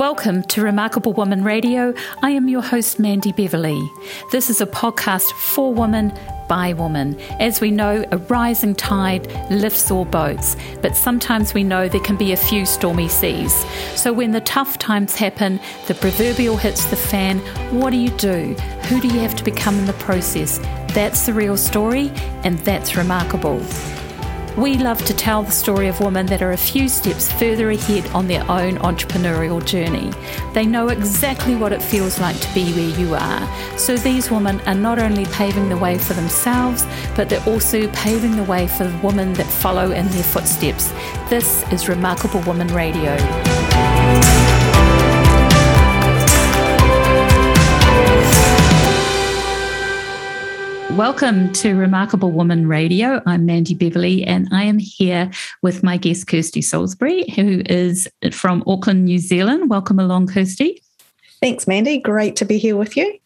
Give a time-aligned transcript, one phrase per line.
[0.00, 1.92] Welcome to Remarkable Woman Radio.
[2.22, 3.78] I am your host, Mandy Beverley.
[4.32, 7.20] This is a podcast for women by women.
[7.38, 12.16] As we know, a rising tide lifts all boats, but sometimes we know there can
[12.16, 13.52] be a few stormy seas.
[13.94, 17.40] So when the tough times happen, the proverbial hits the fan,
[17.78, 18.54] what do you do?
[18.84, 20.56] Who do you have to become in the process?
[20.94, 22.10] That's the real story,
[22.42, 23.60] and that's remarkable.
[24.56, 28.06] We love to tell the story of women that are a few steps further ahead
[28.08, 30.12] on their own entrepreneurial journey.
[30.52, 33.78] They know exactly what it feels like to be where you are.
[33.78, 36.84] So these women are not only paving the way for themselves,
[37.16, 40.90] but they're also paving the way for the women that follow in their footsteps.
[41.30, 43.16] This is Remarkable Woman Radio.
[50.96, 53.22] Welcome to Remarkable Woman Radio.
[53.24, 55.30] I'm Mandy Beverley, and I am here
[55.62, 59.70] with my guest, Kirsty Salisbury, who is from Auckland, New Zealand.
[59.70, 60.82] Welcome along, Kirsty.
[61.40, 61.98] Thanks, Mandy.
[61.98, 63.18] Great to be here with you.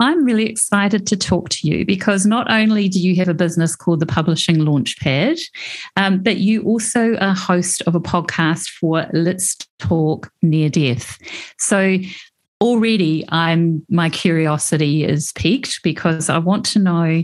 [0.00, 3.76] I'm really excited to talk to you because not only do you have a business
[3.76, 5.38] called the Publishing Launchpad,
[5.96, 11.18] um, but you also are host of a podcast for Let's Talk Near Death.
[11.58, 11.98] So
[12.60, 17.22] already I'm my curiosity is piqued because I want to know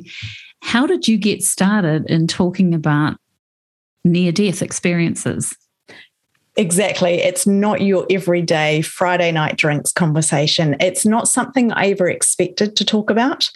[0.62, 3.16] how did you get started in talking about
[4.04, 5.56] near death experiences?
[6.56, 7.14] Exactly.
[7.14, 10.76] It's not your everyday Friday night drinks conversation.
[10.80, 13.50] It's not something I ever expected to talk about,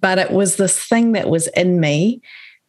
[0.00, 2.20] but it was this thing that was in me.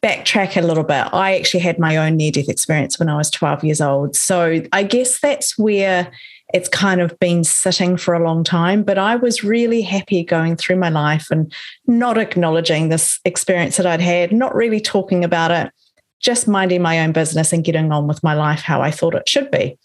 [0.05, 1.07] Backtrack a little bit.
[1.13, 4.15] I actually had my own near death experience when I was 12 years old.
[4.15, 6.11] So I guess that's where
[6.53, 8.83] it's kind of been sitting for a long time.
[8.83, 11.51] But I was really happy going through my life and
[11.87, 15.73] not acknowledging this experience that I'd had, not really talking about it,
[16.19, 19.27] just minding my own business and getting on with my life how I thought it
[19.27, 19.75] should be.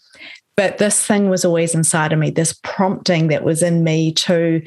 [0.55, 4.61] But this thing was always inside of me, this prompting that was in me to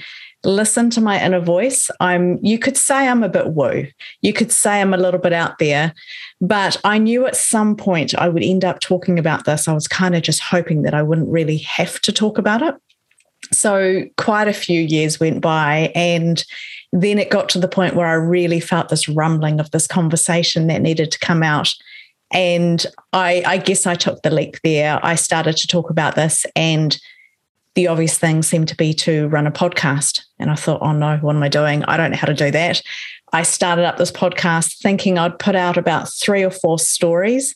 [0.45, 1.91] listen to my inner voice.
[2.01, 3.87] I'm, you could say I'm a bit woo.
[4.21, 5.95] You could say I'm a little bit out there,
[6.41, 9.69] but I knew at some point I would end up talking about this.
[9.69, 12.75] I was kind of just hoping that I wouldn't really have to talk about it.
[13.53, 16.45] So quite a few years went by and
[16.93, 20.69] then it got to the point where I really felt this rumbling of this conversation
[20.69, 21.75] that needed to come out.
[22.33, 24.99] And I, I guess I took the leap there.
[25.03, 26.99] I started to talk about this and
[27.75, 30.23] the obvious thing seemed to be to run a podcast.
[30.39, 31.85] And I thought, oh no, what am I doing?
[31.85, 32.83] I don't know how to do that.
[33.33, 37.55] I started up this podcast thinking I'd put out about three or four stories.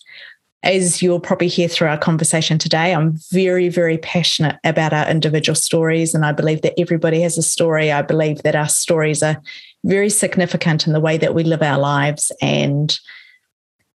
[0.64, 5.54] As you'll probably hear through our conversation today, I'm very, very passionate about our individual
[5.54, 6.14] stories.
[6.14, 7.92] And I believe that everybody has a story.
[7.92, 9.40] I believe that our stories are
[9.84, 12.98] very significant in the way that we live our lives and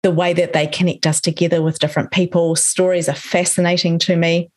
[0.05, 2.55] the way that they connect us together with different people.
[2.55, 4.49] Stories are fascinating to me.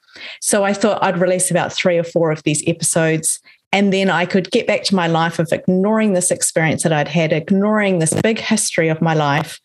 [0.42, 3.40] So I thought I'd release about three or four of these episodes.
[3.72, 7.10] And then I could get back to my life of ignoring this experience that I'd
[7.10, 9.60] had, ignoring this big history of my life,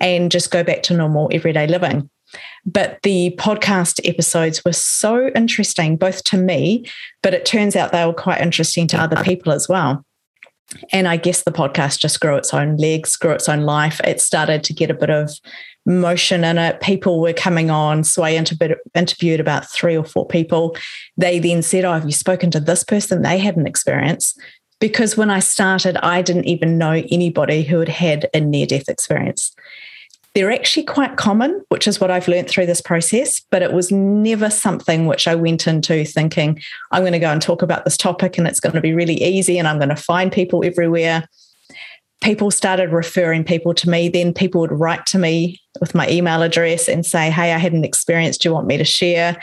[0.00, 2.10] and just go back to normal everyday living.
[2.66, 6.84] But the podcast episodes were so interesting, both to me,
[7.22, 10.04] but it turns out they were quite interesting to other people as well.
[10.92, 14.00] And I guess the podcast just grew its own legs, grew its own life.
[14.02, 15.30] It started to get a bit of
[15.86, 16.80] motion in it.
[16.80, 18.04] People were coming on.
[18.04, 20.76] So I inter- interviewed about three or four people.
[21.16, 23.22] They then said, Oh, have you spoken to this person?
[23.22, 24.36] They had an experience.
[24.80, 28.88] Because when I started, I didn't even know anybody who had had a near death
[28.88, 29.54] experience.
[30.34, 33.92] They're actually quite common, which is what I've learned through this process, but it was
[33.92, 37.96] never something which I went into thinking, I'm going to go and talk about this
[37.96, 41.28] topic and it's going to be really easy and I'm going to find people everywhere
[42.22, 44.08] people started referring people to me.
[44.08, 47.72] Then people would write to me with my email address and say, Hey, I had
[47.72, 48.38] an experience.
[48.38, 49.40] Do you want me to share?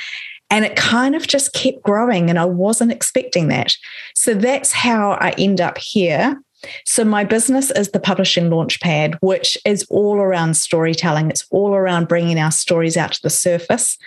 [0.50, 3.74] And it kind of just kept growing, and I wasn't expecting that.
[4.16, 6.42] So that's how I end up here.
[6.86, 11.30] So, my business is the Publishing Launchpad, which is all around storytelling.
[11.30, 13.98] It's all around bringing our stories out to the surface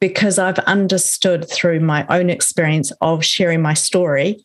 [0.00, 4.44] because I've understood through my own experience of sharing my story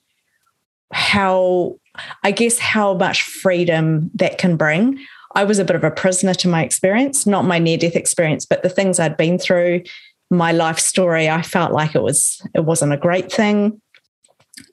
[0.94, 1.77] how
[2.23, 4.99] I guess how much freedom that can bring.
[5.35, 8.45] I was a bit of a prisoner to my experience, not my near death experience,
[8.45, 9.83] but the things I'd been through,
[10.31, 11.29] my life story.
[11.29, 13.81] I felt like it was it wasn't a great thing.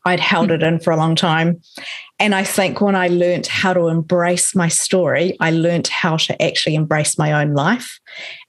[0.07, 1.61] I'd held it in for a long time.
[2.19, 6.43] And I think when I learned how to embrace my story, I learned how to
[6.43, 7.99] actually embrace my own life.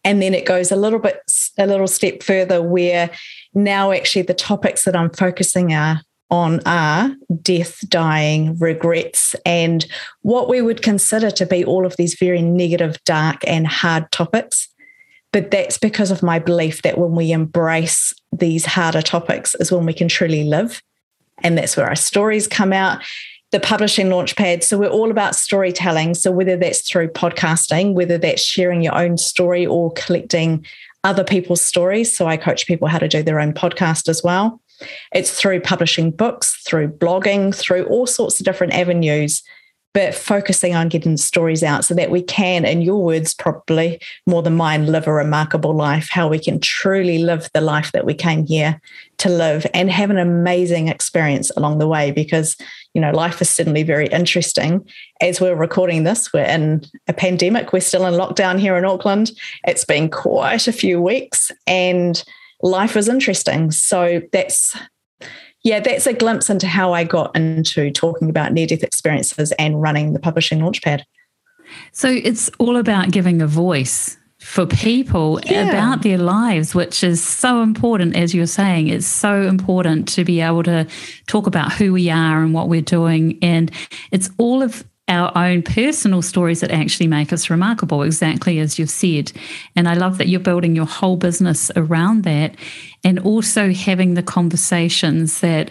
[0.03, 1.19] And then it goes a little bit,
[1.57, 3.09] a little step further where
[3.53, 9.85] now actually the topics that I'm focusing are on are death, dying, regrets, and
[10.21, 14.69] what we would consider to be all of these very negative, dark, and hard topics.
[15.31, 19.85] But that's because of my belief that when we embrace these harder topics is when
[19.85, 20.81] we can truly live.
[21.43, 23.03] And that's where our stories come out.
[23.51, 24.63] The publishing launchpad.
[24.63, 26.13] So we're all about storytelling.
[26.15, 30.65] So whether that's through podcasting, whether that's sharing your own story or collecting
[31.03, 32.15] other people's stories.
[32.15, 34.59] So I coach people how to do their own podcast as well.
[35.13, 39.43] It's through publishing books, through blogging, through all sorts of different avenues
[39.95, 44.43] but focusing on getting stories out so that we can, in your words, probably more
[44.43, 48.13] than mine, live a remarkable life, how we can truly live the life that we
[48.13, 48.81] came here
[49.19, 52.57] to live and have an amazing experience along the way because,
[52.93, 54.85] you know, life is certainly very interesting.
[55.21, 59.31] As we're recording this, we're in a pandemic, we're still in lockdown here in Auckland.
[59.65, 62.21] It's been quite a few weeks and
[62.61, 63.71] life was interesting.
[63.71, 64.77] So that's
[65.63, 69.81] yeah, that's a glimpse into how I got into talking about near death experiences and
[69.81, 71.01] running the publishing launchpad.
[71.91, 75.67] So it's all about giving a voice for people yeah.
[75.67, 78.89] about their lives, which is so important, as you're saying.
[78.89, 80.87] It's so important to be able to
[81.25, 83.39] talk about who we are and what we're doing.
[83.41, 83.71] And
[84.11, 88.89] it's all of our own personal stories that actually make us remarkable, exactly as you've
[88.89, 89.31] said.
[89.75, 92.55] And I love that you're building your whole business around that
[93.03, 95.69] and also having the conversations that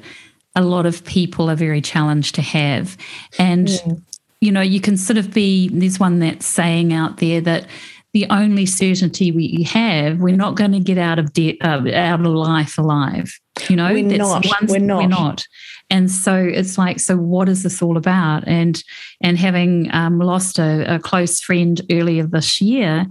[0.55, 2.97] a lot of people are very challenged to have.
[3.39, 3.95] And, yeah.
[4.41, 7.67] you know, you can sort of be, there's one that's saying out there that
[8.15, 12.21] the only certainty we have, we're not going to get out of debt, uh, out
[12.21, 13.39] of life alive.
[13.69, 14.47] You know, we're not.
[14.67, 15.03] We're not.
[15.03, 15.47] We're not
[15.91, 18.83] and so it's like so what is this all about and
[19.23, 23.07] and having um, lost a, a, close friend earlier this year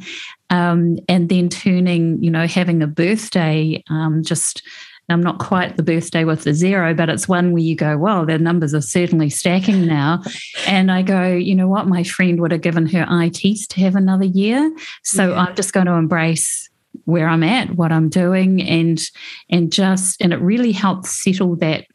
[0.49, 4.63] um, and then turning you know having a birthday um, just
[5.09, 8.25] I'm not quite the birthday with the zero, but it's one where you go, well,
[8.25, 10.21] the numbers are certainly stacking now.
[10.65, 11.87] And I go, you know what?
[11.87, 14.73] My friend would have given her ITs to have another year.
[15.03, 15.39] So yeah.
[15.39, 16.69] I'm just going to embrace
[17.03, 19.01] where I'm at, what I'm doing, and
[19.49, 21.85] and just and it really helps settle that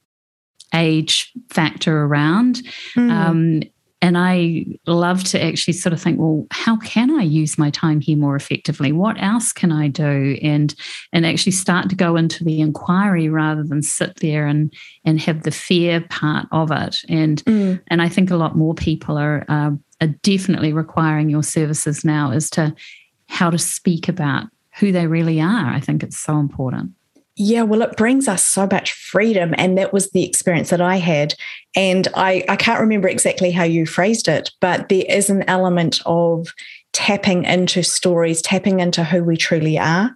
[0.75, 2.63] age factor around.
[2.95, 3.11] Mm.
[3.11, 3.63] Um,
[4.01, 8.01] and I love to actually sort of think, well, how can I use my time
[8.01, 8.93] here more effectively?
[8.93, 10.39] What else can I do?
[10.41, 10.75] And
[11.13, 14.73] and actually start to go into the inquiry rather than sit there and
[15.05, 16.99] and have the fear part of it.
[17.09, 17.81] And mm.
[17.89, 22.31] and I think a lot more people are, uh, are definitely requiring your services now
[22.31, 22.75] as to
[23.27, 24.45] how to speak about
[24.79, 25.67] who they really are.
[25.67, 26.93] I think it's so important.
[27.41, 29.55] Yeah, well, it brings us so much freedom.
[29.57, 31.35] And that was the experience that I had.
[31.77, 36.01] And I, I can't remember exactly how you phrased it, but there is an element
[36.05, 36.53] of
[36.93, 40.11] tapping into stories, tapping into who we truly are.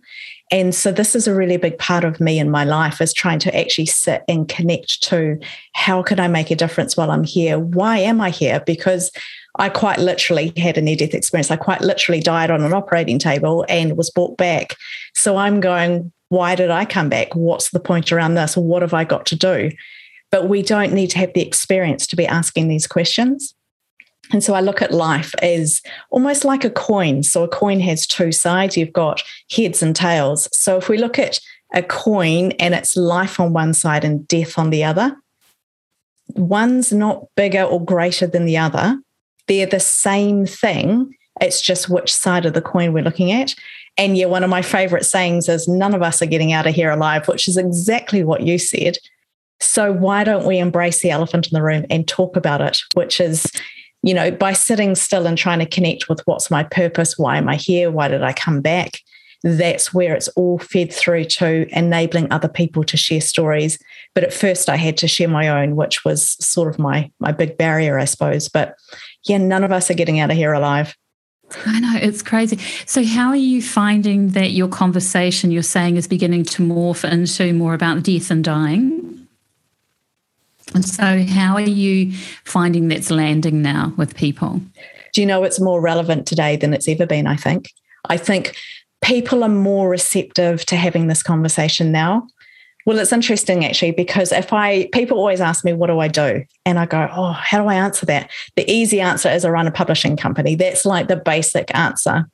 [0.50, 3.38] And so this is a really big part of me in my life is trying
[3.38, 5.38] to actually sit and connect to
[5.74, 7.58] how can I make a difference while I'm here?
[7.58, 8.62] Why am I here?
[8.66, 9.12] Because
[9.58, 11.50] I quite literally had a near death experience.
[11.52, 14.76] I quite literally died on an operating table and was brought back.
[15.14, 17.36] So I'm going, why did I come back?
[17.36, 18.56] What's the point around this?
[18.56, 19.70] What have I got to do?
[20.30, 23.54] But we don't need to have the experience to be asking these questions.
[24.32, 27.22] And so I look at life as almost like a coin.
[27.22, 30.48] So a coin has two sides, you've got heads and tails.
[30.56, 31.38] So if we look at
[31.74, 35.14] a coin and it's life on one side and death on the other,
[36.28, 38.98] one's not bigger or greater than the other.
[39.48, 41.14] They're the same thing.
[41.42, 43.54] It's just which side of the coin we're looking at.
[43.96, 46.74] And yeah, one of my favorite sayings is none of us are getting out of
[46.74, 48.96] here alive, which is exactly what you said.
[49.60, 53.20] So why don't we embrace the elephant in the room and talk about it, which
[53.20, 53.46] is,
[54.02, 57.16] you know, by sitting still and trying to connect with what's my purpose?
[57.16, 57.90] Why am I here?
[57.90, 58.98] Why did I come back?
[59.44, 63.78] That's where it's all fed through to enabling other people to share stories.
[64.14, 67.32] But at first I had to share my own, which was sort of my my
[67.32, 68.48] big barrier, I suppose.
[68.48, 68.76] But
[69.26, 70.96] yeah, none of us are getting out of here alive.
[71.66, 72.58] I know, it's crazy.
[72.86, 77.52] So, how are you finding that your conversation you're saying is beginning to morph into
[77.52, 79.26] more about death and dying?
[80.74, 82.12] And so, how are you
[82.44, 84.60] finding that's landing now with people?
[85.12, 87.26] Do you know it's more relevant today than it's ever been?
[87.26, 87.70] I think.
[88.08, 88.56] I think
[89.02, 92.26] people are more receptive to having this conversation now.
[92.86, 96.44] Well, it's interesting actually because if I people always ask me what do I do,
[96.66, 98.30] and I go, oh, how do I answer that?
[98.56, 100.54] The easy answer is I run a publishing company.
[100.54, 102.28] That's like the basic answer.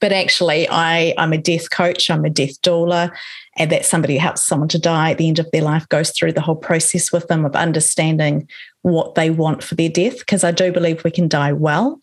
[0.00, 2.10] But actually, I I'm a death coach.
[2.10, 3.10] I'm a death doula,
[3.56, 6.10] and that's somebody who helps someone to die at the end of their life, goes
[6.10, 8.48] through the whole process with them of understanding
[8.82, 10.18] what they want for their death.
[10.18, 12.00] Because I do believe we can die well.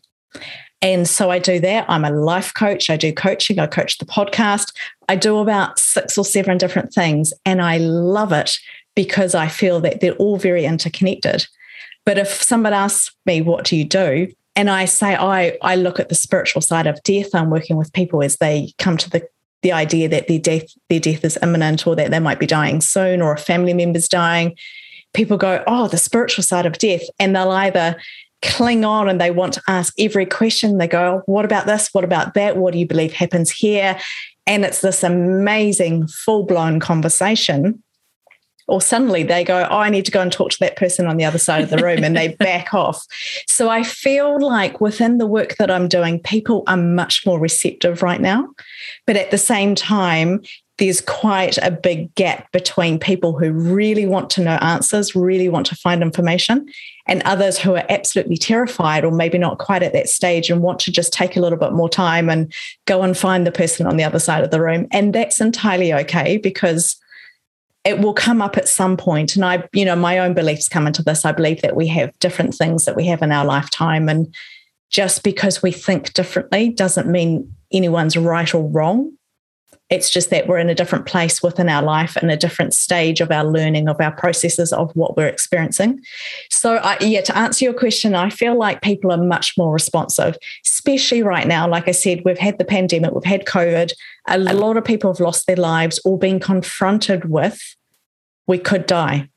[0.82, 1.86] And so I do that.
[1.88, 2.90] I'm a life coach.
[2.90, 3.60] I do coaching.
[3.60, 4.74] I coach the podcast.
[5.08, 7.34] I do about six or seven different things.
[7.46, 8.58] And I love it
[8.96, 11.46] because I feel that they're all very interconnected.
[12.06, 14.34] But if someone asks me, what do you do?
[14.56, 17.34] And I say, I, I look at the spiritual side of death.
[17.34, 19.28] I'm working with people as they come to the
[19.62, 22.82] the idea that their death their death is imminent or that they might be dying
[22.82, 24.56] soon or a family member's dying
[25.14, 27.96] people go oh the spiritual side of death and they'll either
[28.42, 30.78] cling on and they want to ask every question.
[30.78, 31.90] They go what about this?
[31.92, 32.58] What about that?
[32.58, 34.00] What do you believe happens here?
[34.48, 37.84] And it's this amazing full-blown conversation.
[38.68, 41.18] Or suddenly they go, Oh, I need to go and talk to that person on
[41.18, 43.06] the other side of the room, and they back off.
[43.48, 48.02] So I feel like within the work that I'm doing, people are much more receptive
[48.02, 48.48] right now.
[49.06, 50.42] But at the same time,
[50.82, 55.68] there's quite a big gap between people who really want to know answers, really want
[55.68, 56.68] to find information,
[57.06, 60.80] and others who are absolutely terrified or maybe not quite at that stage and want
[60.80, 62.52] to just take a little bit more time and
[62.86, 64.88] go and find the person on the other side of the room.
[64.90, 67.00] And that's entirely okay because
[67.84, 69.36] it will come up at some point.
[69.36, 71.26] And i you know my own beliefs come into this.
[71.26, 74.10] I believe that we have different things that we have in our lifetime.
[74.10, 74.34] And
[74.90, 79.16] just because we think differently doesn't mean anyone's right or wrong
[79.92, 83.22] it's just that we're in a different place within our life and a different stage
[83.22, 86.02] of our learning of our processes of what we're experiencing.
[86.50, 90.38] So I, yeah to answer your question i feel like people are much more responsive
[90.66, 91.68] especially right now.
[91.68, 93.92] Like i said we've had the pandemic we've had covid.
[94.28, 97.76] A lot of people have lost their lives or been confronted with
[98.48, 99.30] we could die.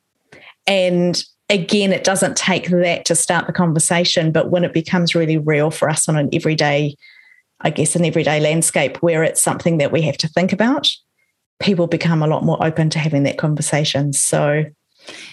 [0.66, 5.38] And again, it doesn't take that to start the conversation, but when it becomes really
[5.38, 6.96] real for us on an everyday,
[7.64, 10.88] I guess, an everyday landscape where it's something that we have to think about,
[11.60, 14.12] people become a lot more open to having that conversation.
[14.12, 14.64] So,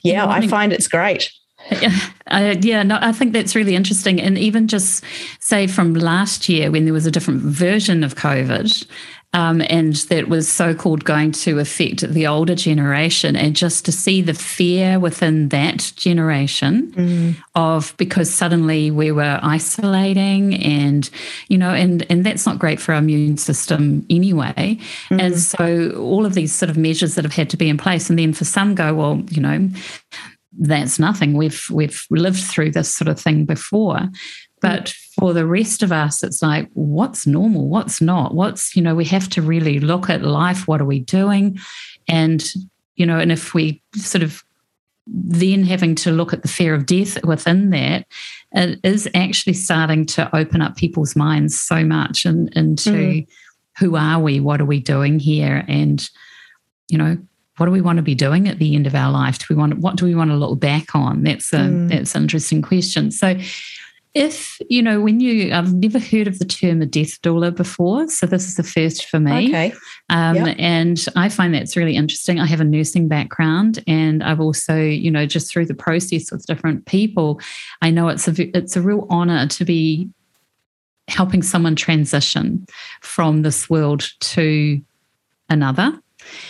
[0.04, 1.32] yeah, I find it's great.
[1.70, 1.96] Yeah,
[2.28, 4.20] uh, yeah, no, I think that's really interesting.
[4.20, 5.04] And even just
[5.40, 8.88] say from last year when there was a different version of COVID,
[9.34, 13.36] um, and that was so called going to affect the older generation.
[13.36, 17.36] And just to see the fear within that generation mm.
[17.56, 21.10] of because suddenly we were isolating and,
[21.48, 24.78] you know, and, and that's not great for our immune system anyway.
[25.10, 25.22] Mm.
[25.22, 28.10] And so all of these sort of measures that have had to be in place.
[28.10, 29.70] And then for some go, well, you know,
[30.60, 31.34] that's nothing.
[31.34, 34.10] We've we've lived through this sort of thing before.
[34.62, 37.68] But for the rest of us, it's like, what's normal?
[37.68, 38.34] What's not?
[38.34, 40.68] What's, you know, we have to really look at life.
[40.68, 41.60] What are we doing?
[42.08, 42.44] And,
[42.96, 44.44] you know, and if we sort of
[45.08, 48.06] then having to look at the fear of death within that,
[48.52, 53.28] it is actually starting to open up people's minds so much and into mm.
[53.80, 54.40] who are we?
[54.40, 55.66] What are we doing here?
[55.68, 56.08] And,
[56.88, 57.18] you know,
[57.58, 59.40] what do we want to be doing at the end of our life?
[59.40, 61.24] Do we want what do we want to look back on?
[61.24, 61.90] That's a mm.
[61.90, 63.12] that's an interesting question.
[63.12, 63.36] So
[64.14, 68.08] if you know when you i've never heard of the term a death doula before
[68.10, 69.74] so this is the first for me okay
[70.10, 70.56] um, yep.
[70.60, 75.10] and i find that's really interesting i have a nursing background and i've also you
[75.10, 77.40] know just through the process with different people
[77.82, 80.10] i know it's a it's a real honor to be
[81.08, 82.66] helping someone transition
[83.02, 84.82] from this world to
[85.50, 85.98] another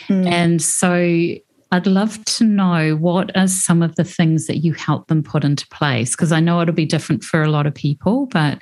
[0.07, 0.27] mm.
[0.27, 1.35] and so
[1.71, 5.43] I'd love to know what are some of the things that you help them put
[5.43, 8.61] into place because I know it'll be different for a lot of people, but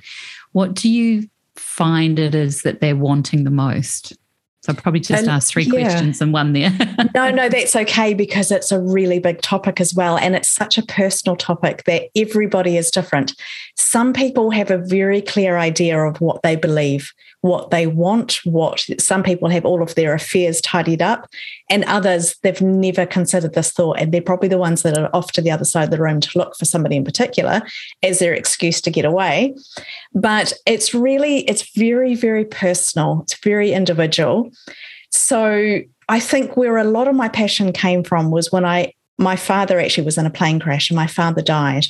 [0.52, 4.16] what do you find it is that they're wanting the most?
[4.62, 5.72] So I probably just and, asked three yeah.
[5.72, 6.72] questions and one there.
[7.16, 10.18] no, no, that's okay because it's a really big topic as well.
[10.18, 13.34] And it's such a personal topic that everybody is different.
[13.78, 18.86] Some people have a very clear idea of what they believe what they want, what
[19.00, 21.28] some people have all of their affairs tidied up,
[21.70, 23.98] and others they've never considered this thought.
[24.00, 26.20] And they're probably the ones that are off to the other side of the room
[26.20, 27.62] to look for somebody in particular
[28.04, 29.56] as their excuse to get away.
[30.14, 34.52] But it's really, it's very, very personal, it's very individual.
[35.12, 35.80] So
[36.10, 39.80] I think where a lot of my passion came from was when I my father
[39.80, 41.86] actually was in a plane crash and my father died.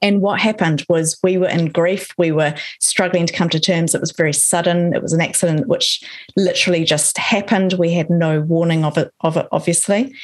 [0.00, 2.10] And what happened was we were in grief.
[2.18, 3.94] We were struggling to come to terms.
[3.94, 4.94] It was very sudden.
[4.94, 6.02] It was an accident which
[6.36, 7.74] literally just happened.
[7.74, 10.14] We had no warning of it, of it, obviously.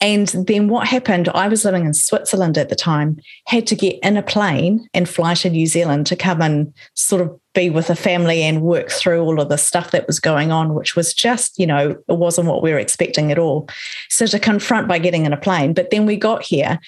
[0.00, 1.28] And then what happened?
[1.30, 5.08] I was living in Switzerland at the time, had to get in a plane and
[5.08, 8.90] fly to New Zealand to come and sort of be with a family and work
[8.90, 12.18] through all of the stuff that was going on, which was just, you know, it
[12.18, 13.68] wasn't what we were expecting at all.
[14.10, 15.72] So to confront by getting in a plane.
[15.72, 16.80] But then we got here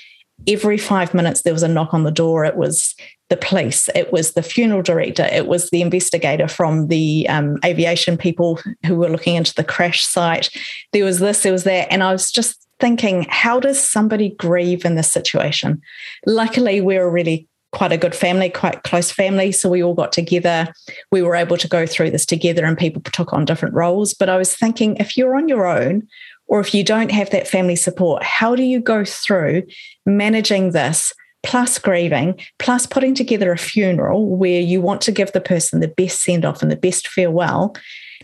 [0.46, 2.44] every five minutes there was a knock on the door.
[2.44, 2.94] It was
[3.28, 8.16] the police, it was the funeral director, it was the investigator from the um, aviation
[8.16, 10.48] people who were looking into the crash site.
[10.92, 11.90] There was this, there was that.
[11.90, 15.82] And I was just thinking, how does somebody grieve in this situation?
[16.24, 19.50] Luckily, we were really quite a good family, quite close family.
[19.50, 20.72] So we all got together.
[21.10, 24.14] We were able to go through this together and people took on different roles.
[24.14, 26.06] But I was thinking, if you're on your own,
[26.48, 29.64] or if you don't have that family support, how do you go through
[30.06, 31.12] managing this?
[31.42, 35.86] Plus grieving, plus putting together a funeral where you want to give the person the
[35.86, 37.76] best send off and the best farewell.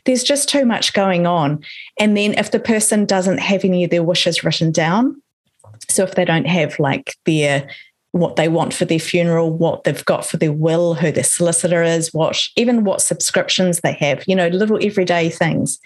[0.04, 1.62] There's just too much going on.
[2.00, 5.22] And then if the person doesn't have any of their wishes written down,
[5.88, 7.68] so if they don't have like their
[8.12, 11.82] what they want for their funeral, what they've got for their will, who their solicitor
[11.82, 15.78] is, what even what subscriptions they have, you know, little everyday things.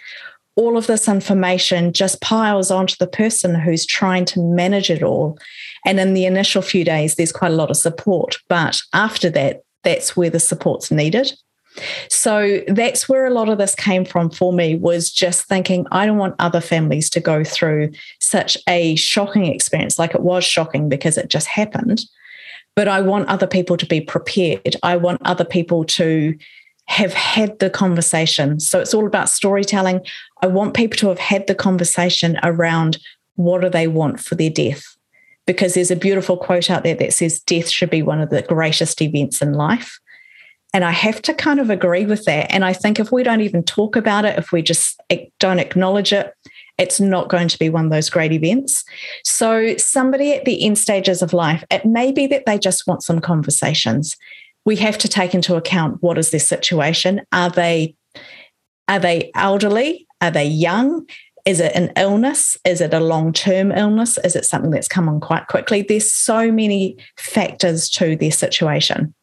[0.56, 5.38] All of this information just piles onto the person who's trying to manage it all.
[5.84, 8.38] And in the initial few days, there's quite a lot of support.
[8.48, 11.32] But after that, that's where the support's needed.
[12.08, 16.06] So that's where a lot of this came from for me was just thinking I
[16.06, 19.98] don't want other families to go through such a shocking experience.
[19.98, 22.00] Like it was shocking because it just happened.
[22.74, 24.76] But I want other people to be prepared.
[24.82, 26.36] I want other people to
[26.88, 28.60] have had the conversation.
[28.60, 30.00] So it's all about storytelling.
[30.42, 32.98] I want people to have had the conversation around
[33.34, 34.96] what do they want for their death?
[35.46, 38.42] Because there's a beautiful quote out there that says death should be one of the
[38.42, 39.98] greatest events in life.
[40.72, 42.52] And I have to kind of agree with that.
[42.52, 45.00] And I think if we don't even talk about it, if we just
[45.38, 46.34] don't acknowledge it,
[46.78, 48.84] it's not going to be one of those great events.
[49.24, 53.02] So, somebody at the end stages of life, it may be that they just want
[53.02, 54.16] some conversations.
[54.66, 57.22] We have to take into account what is their situation.
[57.32, 57.96] Are they
[58.88, 60.06] are they elderly?
[60.20, 61.06] Are they young?
[61.44, 62.56] Is it an illness?
[62.64, 64.18] Is it a long term illness?
[64.18, 65.82] Is it something that's come on quite quickly?
[65.82, 69.14] There's so many factors to their situation.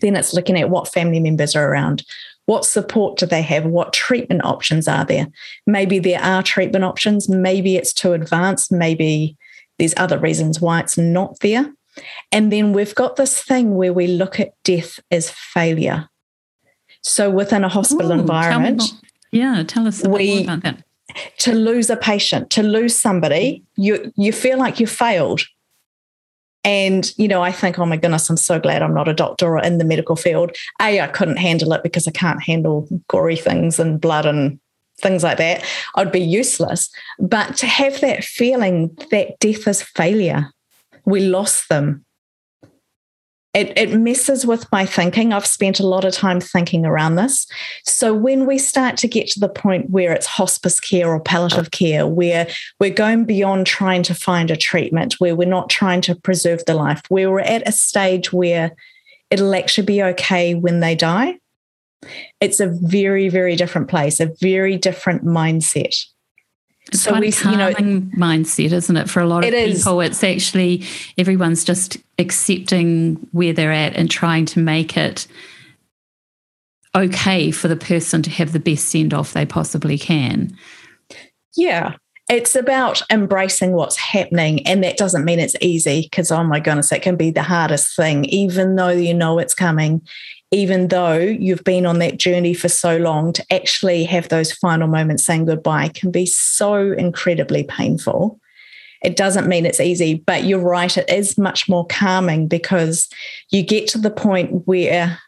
[0.00, 2.04] Then it's looking at what family members are around.
[2.46, 3.66] What support do they have?
[3.66, 5.26] What treatment options are there?
[5.66, 7.28] Maybe there are treatment options.
[7.28, 8.72] Maybe it's too advanced.
[8.72, 9.36] Maybe
[9.78, 11.72] there's other reasons why it's not there.
[12.30, 16.08] And then we've got this thing where we look at death as failure.
[17.02, 19.00] So within a hospital Ooh, environment, tell
[19.32, 20.84] yeah, tell us we, more about that.
[21.38, 25.42] To lose a patient, to lose somebody, you you feel like you failed.
[26.64, 29.48] And, you know, I think, oh my goodness, I'm so glad I'm not a doctor
[29.48, 30.52] or in the medical field.
[30.80, 34.60] A, I couldn't handle it because I can't handle gory things and blood and
[35.00, 35.64] things like that.
[35.96, 36.88] I'd be useless.
[37.18, 40.52] But to have that feeling that death is failure,
[41.04, 42.04] we lost them
[43.54, 45.32] it, it messes with my thinking.
[45.32, 47.46] I've spent a lot of time thinking around this.
[47.84, 51.70] So when we start to get to the point where it's hospice care or palliative
[51.70, 52.46] care, where
[52.80, 56.74] we're going beyond trying to find a treatment, where we're not trying to preserve the
[56.74, 58.74] life, where we're at a stage where
[59.30, 61.38] it'll actually be okay when they die,
[62.40, 65.94] it's a very, very different place, a very different mindset.
[66.88, 69.08] It's so we, you know, mindset, isn't it?
[69.08, 70.10] For a lot of it people, is.
[70.10, 70.84] it's actually
[71.16, 75.26] everyone's just accepting where they're at and trying to make it
[76.94, 80.56] okay for the person to have the best send off they possibly can.
[81.56, 81.94] Yeah.
[82.28, 84.66] It's about embracing what's happening.
[84.66, 87.96] And that doesn't mean it's easy because, oh my goodness, it can be the hardest
[87.96, 90.02] thing, even though you know it's coming,
[90.52, 94.86] even though you've been on that journey for so long to actually have those final
[94.86, 98.38] moments saying goodbye can be so incredibly painful.
[99.02, 103.08] It doesn't mean it's easy, but you're right, it is much more calming because
[103.50, 105.18] you get to the point where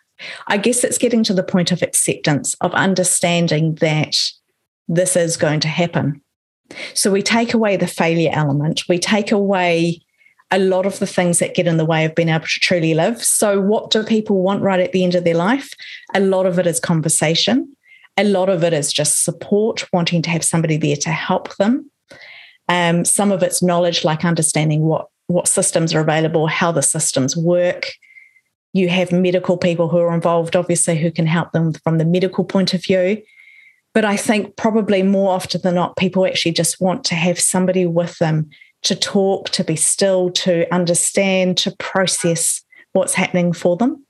[0.47, 4.15] I guess it's getting to the point of acceptance, of understanding that
[4.87, 6.21] this is going to happen.
[6.93, 10.01] So we take away the failure element, we take away
[10.51, 12.95] a lot of the things that get in the way of being able to truly
[12.95, 13.23] live.
[13.23, 15.73] So, what do people want right at the end of their life?
[16.15, 17.75] A lot of it is conversation.
[18.17, 21.91] A lot of it is just support, wanting to have somebody there to help them.
[22.69, 27.37] Um, some of it's knowledge, like understanding what what systems are available, how the systems
[27.37, 27.93] work.
[28.75, 32.45] You have medical people who are involved, obviously, who can help them from the medical
[32.45, 33.23] point of view.
[33.95, 37.87] But I think probably more often than not, people actually just want to have somebody
[37.87, 38.51] with them
[38.85, 44.05] to talk, to be still, to understand, to process what's happening for them.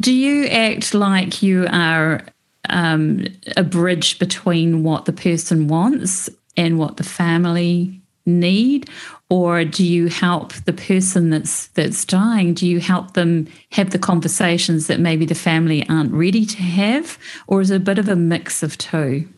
[0.00, 2.22] Do you act like you are
[2.70, 8.88] um, a bridge between what the person wants and what the family need?
[9.28, 12.54] Or do you help the person that's that's dying?
[12.54, 17.18] Do you help them have the conversations that maybe the family aren't ready to have?
[17.46, 19.28] Or is it a bit of a mix of two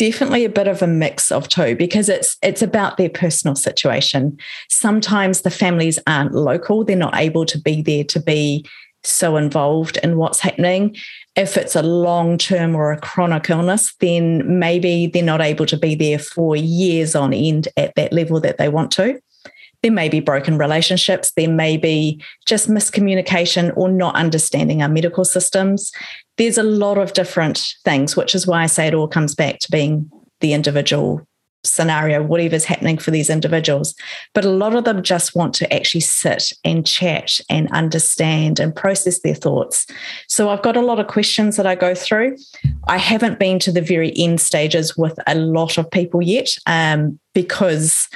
[0.00, 4.38] definitely a bit of a mix of two because it's it's about their personal situation.
[4.70, 8.64] Sometimes the families aren't local, they're not able to be there to be
[9.02, 10.96] so involved in what's happening.
[11.36, 15.76] If it's a long term or a chronic illness, then maybe they're not able to
[15.76, 19.20] be there for years on end at that level that they want to.
[19.82, 21.32] There may be broken relationships.
[21.32, 25.92] There may be just miscommunication or not understanding our medical systems.
[26.40, 29.58] There's a lot of different things, which is why I say it all comes back
[29.58, 31.20] to being the individual
[31.64, 33.94] scenario, whatever's happening for these individuals.
[34.32, 38.74] But a lot of them just want to actually sit and chat and understand and
[38.74, 39.86] process their thoughts.
[40.28, 42.38] So I've got a lot of questions that I go through.
[42.88, 47.20] I haven't been to the very end stages with a lot of people yet um,
[47.34, 48.08] because.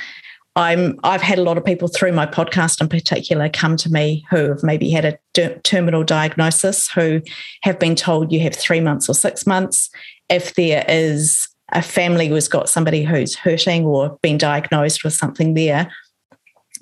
[0.57, 4.25] I'm I've had a lot of people through my podcast in particular come to me
[4.31, 5.19] who have maybe had a
[5.63, 7.21] terminal diagnosis who
[7.63, 9.91] have been told you have 3 months or 6 months.
[10.29, 15.55] If there is a family who's got somebody who's hurting or been diagnosed with something
[15.55, 15.91] there,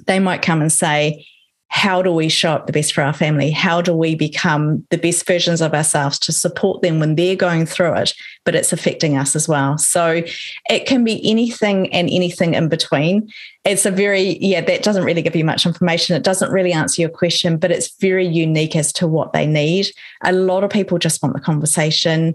[0.07, 1.27] they might come and say,
[1.73, 3.51] how do we show up the best for our family?
[3.51, 7.65] How do we become the best versions of ourselves to support them when they're going
[7.65, 8.13] through it,
[8.45, 9.79] but it's affecting us as well?
[9.79, 10.23] So
[10.69, 13.33] it can be anything and anything in between.
[13.65, 16.15] It's a very, yeah, that doesn't really give you much information.
[16.15, 19.87] It doesn't really answer your question, but it's very unique as to what they need.
[20.25, 22.35] A lot of people just want the conversation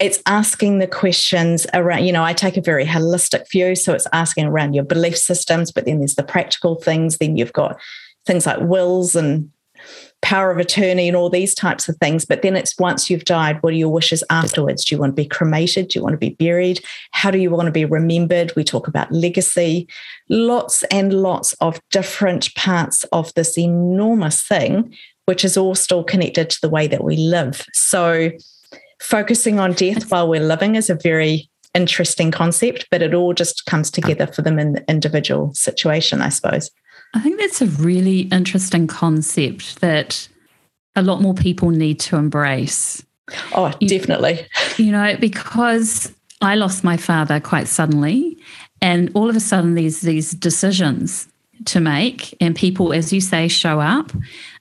[0.00, 3.74] it's asking the questions around, you know, I take a very holistic view.
[3.74, 7.18] So it's asking around your belief systems, but then there's the practical things.
[7.18, 7.80] Then you've got
[8.28, 9.50] things like wills and
[10.20, 12.24] power of attorney and all these types of things.
[12.24, 14.84] But then it's once you've died, what are your wishes afterwards?
[14.84, 15.88] Do you want to be cremated?
[15.88, 16.84] Do you want to be buried?
[17.12, 18.52] How do you want to be remembered?
[18.56, 19.88] We talk about legacy,
[20.28, 24.94] lots and lots of different parts of this enormous thing,
[25.26, 27.64] which is all still connected to the way that we live.
[27.72, 28.30] So,
[29.00, 33.64] focusing on death while we're living is a very interesting concept, but it all just
[33.66, 36.70] comes together for them in the individual situation, I suppose.
[37.14, 40.28] I think that's a really interesting concept that
[40.94, 43.04] a lot more people need to embrace.
[43.54, 44.46] Oh, definitely.
[44.76, 48.38] You, you know, because I lost my father quite suddenly,
[48.80, 51.28] and all of a sudden, there's these decisions
[51.66, 54.12] to make, and people, as you say, show up.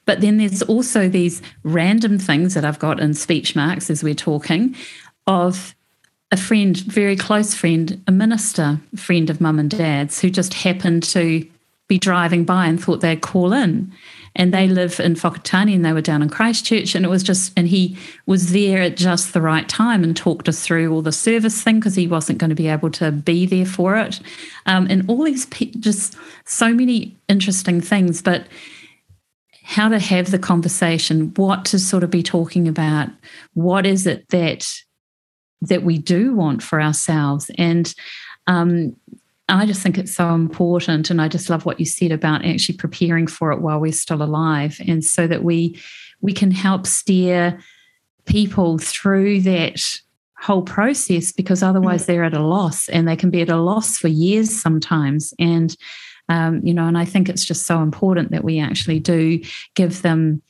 [0.06, 4.16] But then there's also these random things that I've got in speech marks as we're
[4.16, 4.76] talking
[5.28, 5.76] of
[6.32, 11.04] a friend, very close friend, a minister, friend of mum and dad's, who just happened
[11.04, 11.48] to
[11.88, 13.94] be driving by and thought they'd call in.
[14.36, 16.94] And they live in Whakatane and they were down in Christchurch.
[16.94, 20.48] And it was just, and he was there at just the right time and talked
[20.48, 23.46] us through all the service thing because he wasn't going to be able to be
[23.46, 24.20] there for it.
[24.66, 25.46] Um, and all these,
[25.80, 28.22] just so many interesting things.
[28.22, 28.48] But
[29.64, 33.10] how to have the conversation, what to sort of be talking about,
[33.54, 34.66] what is it that
[35.62, 37.94] that we do want for ourselves, and
[38.46, 38.96] um,
[39.50, 42.78] I just think it's so important, and I just love what you said about actually
[42.78, 45.80] preparing for it while we're still alive, and so that we
[46.22, 47.60] we can help steer
[48.26, 49.82] people through that
[50.40, 52.06] whole process because otherwise mm.
[52.08, 55.76] they're at a loss and they can be at a loss for years sometimes and
[56.30, 59.40] um, you know, and I think it's just so important that we actually do
[59.76, 60.42] give them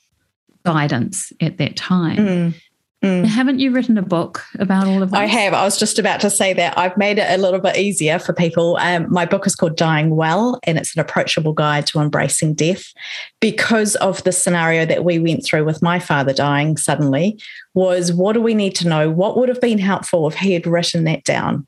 [0.65, 2.17] guidance at that time.
[2.17, 2.61] Mm.
[3.03, 3.25] Mm.
[3.25, 5.17] Haven't you written a book about all of that?
[5.17, 5.53] I have.
[5.53, 8.33] I was just about to say that I've made it a little bit easier for
[8.33, 8.77] people.
[8.81, 12.91] Um, my book is called Dying Well, and it's an approachable guide to embracing death.
[13.39, 17.39] Because of the scenario that we went through with my father dying suddenly,
[17.75, 19.11] was what do we need to know?
[19.11, 21.67] What would have been helpful if he had written that down?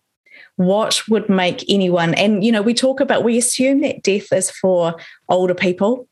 [0.59, 4.51] what would make anyone and you know we talk about we assume that death is
[4.51, 4.93] for
[5.29, 6.05] older people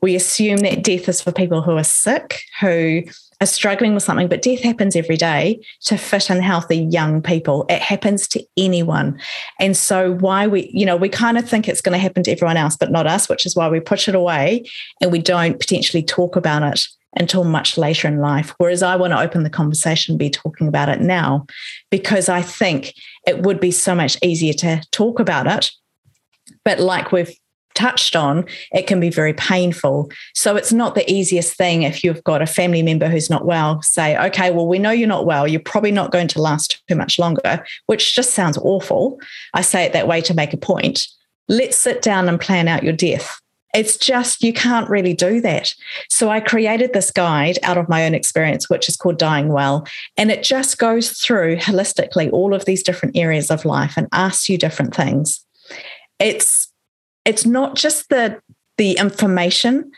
[0.00, 3.02] we assume that death is for people who are sick who
[3.40, 7.64] are struggling with something but death happens every day to fit and healthy young people
[7.68, 9.18] it happens to anyone
[9.60, 12.30] and so why we you know we kind of think it's going to happen to
[12.30, 14.64] everyone else but not us which is why we push it away
[15.00, 18.54] and we don't potentially talk about it until much later in life.
[18.58, 21.46] Whereas I want to open the conversation, be talking about it now,
[21.90, 22.94] because I think
[23.26, 25.70] it would be so much easier to talk about it.
[26.64, 27.32] But like we've
[27.74, 30.10] touched on, it can be very painful.
[30.34, 33.82] So it's not the easiest thing if you've got a family member who's not well,
[33.82, 35.46] say, okay, well, we know you're not well.
[35.46, 39.20] You're probably not going to last too much longer, which just sounds awful.
[39.52, 41.06] I say it that way to make a point.
[41.48, 43.40] Let's sit down and plan out your death
[43.74, 45.74] it's just, you can't really do that.
[46.08, 49.84] So I created this guide out of my own experience, which is called Dying Well.
[50.16, 54.48] And it just goes through holistically all of these different areas of life and asks
[54.48, 55.44] you different things.
[56.20, 56.72] It's,
[57.24, 58.40] it's not just the,
[58.76, 59.90] the information,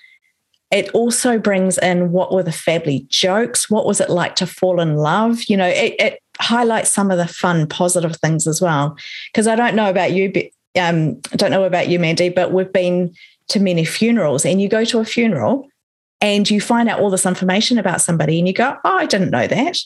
[0.70, 3.70] it also brings in what were the family jokes?
[3.70, 5.44] What was it like to fall in love?
[5.44, 8.96] You know, it, it highlights some of the fun, positive things as well.
[9.32, 10.46] Because I don't know about you, but
[10.78, 13.14] um, I don't know about you, Mandy, but we've been
[13.48, 15.68] to many funerals and you go to a funeral
[16.20, 19.30] and you find out all this information about somebody and you go, Oh, I didn't
[19.30, 19.78] know that.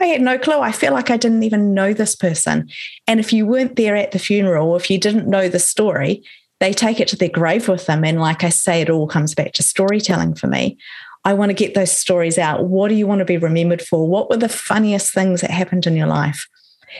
[0.00, 0.58] I had no clue.
[0.58, 2.68] I feel like I didn't even know this person.
[3.06, 6.24] And if you weren't there at the funeral, or if you didn't know the story,
[6.64, 8.04] they take it to their grave with them.
[8.04, 10.78] And like I say, it all comes back to storytelling for me.
[11.26, 12.64] I want to get those stories out.
[12.64, 14.08] What do you want to be remembered for?
[14.08, 16.48] What were the funniest things that happened in your life?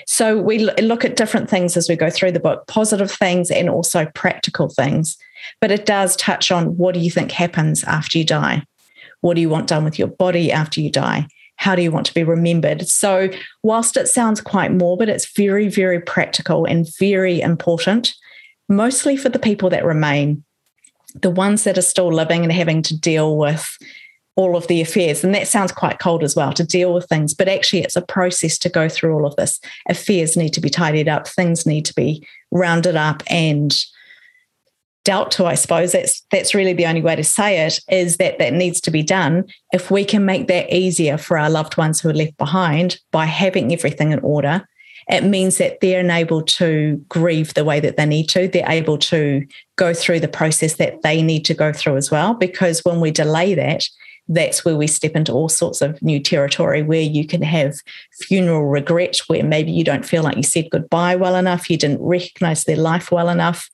[0.07, 3.71] So we look at different things as we go through the book, positive things and
[3.71, 5.17] also practical things.
[5.63, 8.65] But it does touch on what do you think happens after you die?
[9.23, 11.27] What do you want done with your body after you die?
[11.57, 12.87] How do you want to be remembered?
[12.87, 13.31] So,
[13.63, 18.15] whilst it sounds quite morbid, it's very, very practical and very important,
[18.69, 20.45] mostly for the people that remain,
[21.15, 23.79] the ones that are still living and having to deal with
[24.37, 25.23] all of the affairs.
[25.23, 28.03] And that sounds quite cold as well to deal with things, but actually, it's a
[28.03, 29.61] process to go through all of this.
[29.89, 33.77] Affairs need to be tidied up, things need to be rounded up and
[35.05, 38.39] dealt to, I suppose that's that's really the only way to say it is that
[38.39, 39.45] that needs to be done.
[39.73, 43.27] If we can make that easier for our loved ones who are left behind by
[43.27, 44.67] having everything in order,
[45.09, 48.49] it means that they're able to grieve the way that they need to.
[48.49, 52.35] They're able to go through the process that they need to go through as well.
[52.35, 53.87] Because when we delay that,
[54.29, 57.77] that's where we step into all sorts of new territory where you can have
[58.23, 62.01] funeral regret, where maybe you don't feel like you said goodbye well enough, you didn't
[62.01, 63.69] recognize their life well enough.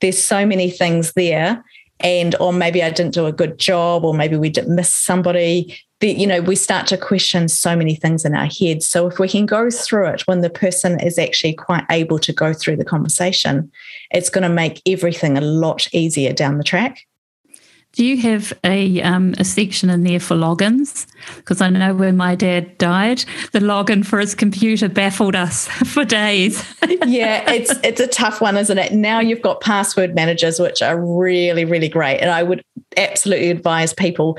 [0.00, 1.64] There's so many things there.
[2.00, 5.78] And, or maybe I didn't do a good job, or maybe we did miss somebody.
[6.02, 8.88] The, you know, we start to question so many things in our heads.
[8.88, 12.32] So if we can go through it when the person is actually quite able to
[12.32, 13.70] go through the conversation,
[14.10, 17.06] it's going to make everything a lot easier down the track.
[17.92, 21.06] Do you have a um, a section in there for logins?
[21.36, 26.04] Because I know when my dad died, the login for his computer baffled us for
[26.04, 26.64] days.
[27.06, 28.92] yeah, it's it's a tough one, isn't it?
[28.92, 32.64] Now you've got password managers, which are really really great, and I would
[32.96, 34.38] absolutely advise people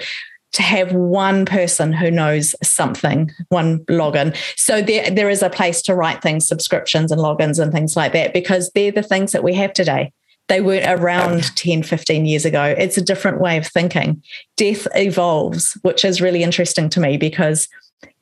[0.53, 4.35] to have one person who knows something, one login.
[4.55, 8.13] So there, there is a place to write things, subscriptions and logins and things like
[8.13, 10.11] that, because they're the things that we have today
[10.49, 12.63] they weren't around 10, 15 years ago.
[12.77, 14.21] It's a different way of thinking.
[14.57, 17.69] Death evolves, which is really interesting to me because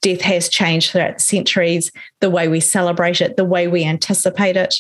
[0.02, 1.92] death has changed throughout the centuries.
[2.20, 4.76] The way we celebrate it, the way we anticipate it,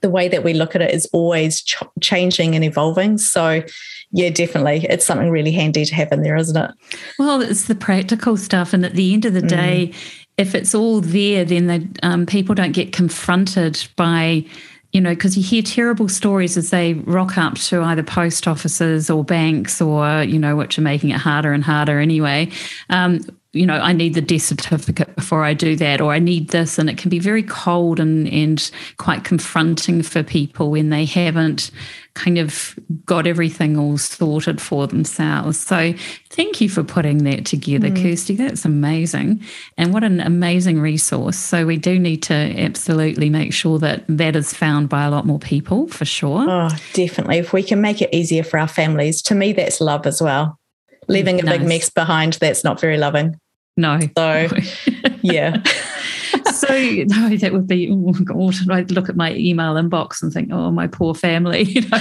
[0.00, 3.18] the way that we look at it is always ch- changing and evolving.
[3.18, 3.62] So,
[4.10, 4.86] yeah, definitely.
[4.88, 6.70] It's something really handy to have in there, isn't it?
[7.18, 8.72] Well, it's the practical stuff.
[8.72, 9.48] And at the end of the mm.
[9.48, 9.92] day,
[10.36, 14.44] if it's all there, then the, um, people don't get confronted by
[14.92, 19.10] you know, because you hear terrible stories as they rock up to either post offices
[19.10, 22.50] or banks or, you know, which are making it harder and harder anyway.
[22.88, 23.20] Um,
[23.58, 26.78] you know, I need the death certificate before I do that, or I need this.
[26.78, 31.70] And it can be very cold and, and quite confronting for people when they haven't
[32.14, 35.58] kind of got everything all sorted for themselves.
[35.58, 35.92] So
[36.30, 38.00] thank you for putting that together, mm.
[38.00, 38.36] Kirsty.
[38.36, 39.44] That's amazing.
[39.76, 41.36] And what an amazing resource.
[41.36, 45.26] So we do need to absolutely make sure that that is found by a lot
[45.26, 46.46] more people for sure.
[46.48, 47.38] Oh, definitely.
[47.38, 50.58] If we can make it easier for our families, to me, that's love as well
[51.08, 51.58] leaving a nice.
[51.58, 53.38] big mess behind that's not very loving.
[53.78, 54.00] No.
[54.18, 54.48] So,
[55.22, 55.62] yeah.
[56.52, 58.54] so no, that would be oh god.
[58.70, 61.64] I look at my email inbox and think, oh, my poor family.
[61.78, 61.98] You know?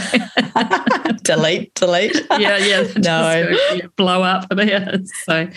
[1.24, 2.16] delete, delete.
[2.40, 2.88] yeah, yeah.
[2.98, 3.56] No,
[3.96, 5.00] blow up there.
[5.26, 5.48] So,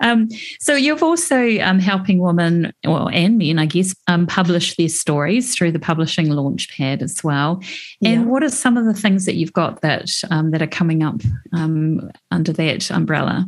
[0.00, 0.28] um,
[0.60, 5.54] so you've also um, helping women, well, and men, I guess, um, publish their stories
[5.54, 7.60] through the publishing launchpad as well.
[8.04, 8.22] And yeah.
[8.22, 11.20] what are some of the things that you've got that um, that are coming up
[11.52, 13.46] um, under that umbrella?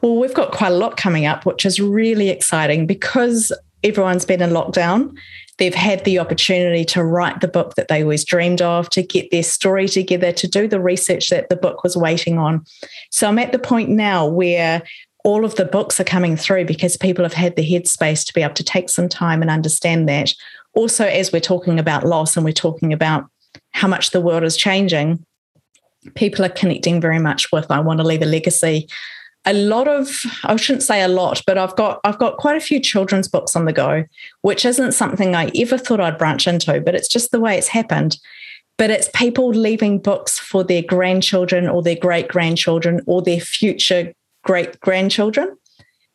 [0.00, 4.42] Well, we've got quite a lot coming up, which is really exciting because everyone's been
[4.42, 5.16] in lockdown.
[5.58, 9.30] They've had the opportunity to write the book that they always dreamed of, to get
[9.30, 12.64] their story together, to do the research that the book was waiting on.
[13.10, 14.82] So I'm at the point now where
[15.24, 18.42] all of the books are coming through because people have had the headspace to be
[18.42, 20.32] able to take some time and understand that.
[20.74, 23.26] Also, as we're talking about loss and we're talking about
[23.72, 25.24] how much the world is changing,
[26.14, 28.88] people are connecting very much with I want to leave a legacy
[29.44, 32.60] a lot of I shouldn't say a lot, but I've got I've got quite a
[32.60, 34.04] few children's books on the go,
[34.42, 37.68] which isn't something I ever thought I'd branch into, but it's just the way it's
[37.68, 38.18] happened.
[38.78, 44.12] But it's people leaving books for their grandchildren or their great grandchildren or their future
[44.44, 45.56] great grandchildren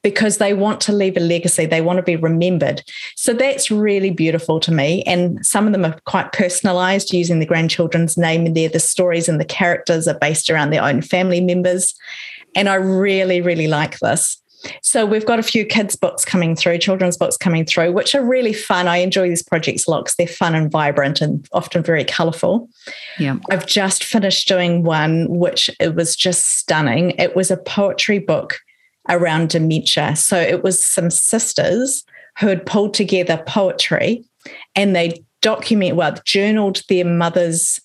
[0.03, 1.65] because they want to leave a legacy.
[1.65, 2.81] They want to be remembered.
[3.15, 5.03] So that's really beautiful to me.
[5.03, 8.69] And some of them are quite personalized using the grandchildren's name in there.
[8.69, 11.93] The stories and the characters are based around their own family members.
[12.57, 14.41] And I really, really like this.
[14.81, 18.25] So we've got a few kids' books coming through, children's books coming through, which are
[18.25, 18.87] really fun.
[18.87, 22.67] I enjoy these projects a lot because they're fun and vibrant and often very colourful.
[23.19, 23.37] Yeah.
[23.51, 27.11] I've just finished doing one which it was just stunning.
[27.11, 28.59] It was a poetry book
[29.07, 30.15] around dementia.
[30.15, 32.03] So it was some sisters
[32.39, 34.25] who had pulled together poetry
[34.75, 37.79] and they document well journaled their mother's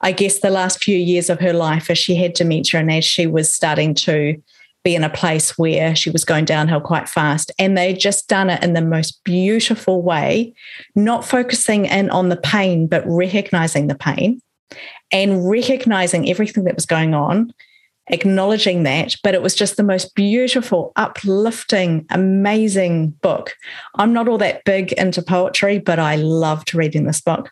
[0.00, 3.04] I guess the last few years of her life as she had dementia and as
[3.04, 4.40] she was starting to
[4.84, 7.50] be in a place where she was going downhill quite fast.
[7.58, 10.54] And they just done it in the most beautiful way,
[10.94, 14.40] not focusing in on the pain, but recognizing the pain
[15.10, 17.52] and recognizing everything that was going on,
[18.08, 19.16] acknowledging that.
[19.24, 23.56] But it was just the most beautiful, uplifting, amazing book.
[23.96, 27.50] I'm not all that big into poetry, but I loved reading this book.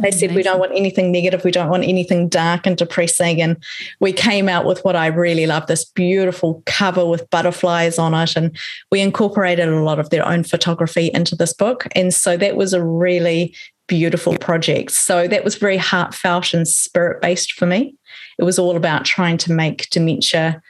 [0.00, 3.42] They said we don't want anything negative, we don't want anything dark and depressing.
[3.42, 3.62] And
[4.00, 8.36] we came out with what I really love this beautiful cover with butterflies on it.
[8.36, 8.56] And
[8.90, 11.86] we incorporated a lot of their own photography into this book.
[11.92, 13.54] And so that was a really
[13.88, 14.92] beautiful project.
[14.92, 17.94] So that was very heartfelt and spirit based for me.
[18.38, 20.62] It was all about trying to make dementia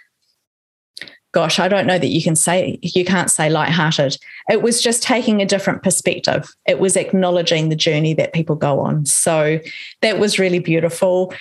[1.33, 4.19] gosh, I don't know that you can say, you can't say lighthearted.
[4.51, 6.55] It was just taking a different perspective.
[6.67, 9.07] It was acknowledging the journey that people go on.
[9.07, 9.59] So
[10.03, 11.33] that was really beautiful.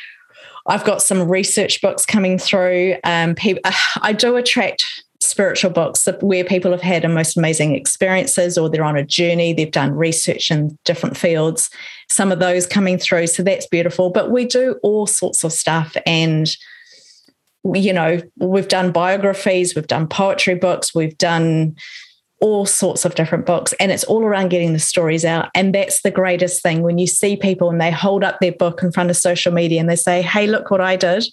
[0.68, 2.96] I've got some research books coming through.
[3.04, 3.62] Um, people,
[4.02, 4.86] I do attract
[5.20, 9.54] spiritual books where people have had the most amazing experiences or they're on a journey,
[9.54, 11.70] they've done research in different fields.
[12.10, 13.28] Some of those coming through.
[13.28, 14.10] So that's beautiful.
[14.10, 15.96] But we do all sorts of stuff.
[16.06, 16.50] And
[17.64, 21.76] you know, we've done biographies, we've done poetry books, we've done
[22.42, 25.50] all sorts of different books, and it's all around getting the stories out.
[25.54, 28.82] And that's the greatest thing when you see people and they hold up their book
[28.82, 31.26] in front of social media and they say, Hey, look what I did.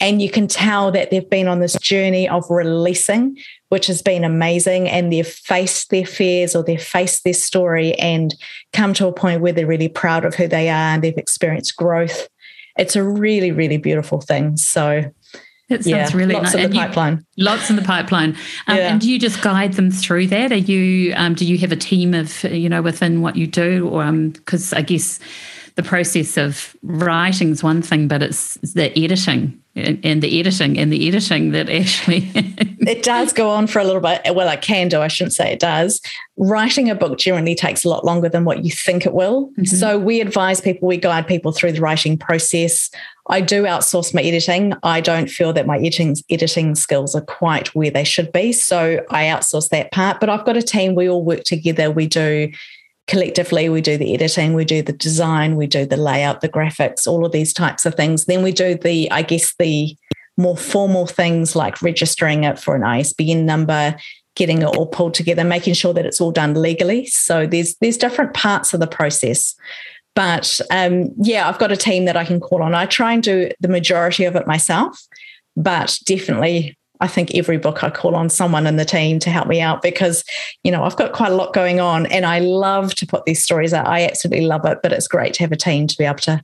[0.00, 4.24] And you can tell that they've been on this journey of releasing, which has been
[4.24, 4.88] amazing.
[4.88, 8.34] And they've faced their fears or they've faced their story and
[8.72, 11.76] come to a point where they're really proud of who they are and they've experienced
[11.76, 12.28] growth.
[12.76, 14.56] It's a really, really beautiful thing.
[14.56, 15.12] So,
[15.68, 16.64] it sounds yeah, really lots nice.
[16.64, 17.24] in the pipeline.
[17.36, 18.36] You, lots in the pipeline.
[18.66, 18.92] Um, yeah.
[18.92, 20.52] And do you just guide them through that?
[20.52, 21.14] Are you?
[21.16, 24.72] Um, do you have a team of you know within what you do, or because
[24.72, 25.20] um, I guess
[25.76, 30.92] the process of writing is one thing, but it's the editing and, the editing and
[30.92, 34.22] the editing that actually it does go on for a little bit.
[34.34, 35.00] Well, it can do.
[35.00, 36.00] I shouldn't say it does.
[36.36, 39.48] Writing a book generally takes a lot longer than what you think it will.
[39.50, 39.64] Mm-hmm.
[39.64, 42.88] So we advise people, we guide people through the writing process.
[43.28, 44.74] I do outsource my editing.
[44.84, 49.04] I don't feel that my editing editing skills are quite where they should be, so
[49.10, 50.20] I outsource that part.
[50.20, 50.94] But I've got a team.
[50.94, 51.90] We all work together.
[51.90, 52.52] We do
[53.06, 53.68] collectively.
[53.68, 54.54] We do the editing.
[54.54, 55.56] We do the design.
[55.56, 58.24] We do the layout, the graphics, all of these types of things.
[58.24, 59.96] Then we do the, I guess, the
[60.36, 63.96] more formal things like registering it for an ISBN number,
[64.34, 67.06] getting it all pulled together, making sure that it's all done legally.
[67.06, 69.54] So there's there's different parts of the process.
[70.14, 72.74] But um, yeah, I've got a team that I can call on.
[72.74, 75.00] I try and do the majority of it myself,
[75.56, 79.46] but definitely I think every book I call on someone in the team to help
[79.46, 80.24] me out because,
[80.62, 83.44] you know, I've got quite a lot going on and I love to put these
[83.44, 83.86] stories out.
[83.86, 86.40] I absolutely love it, but it's great to have a team to be able to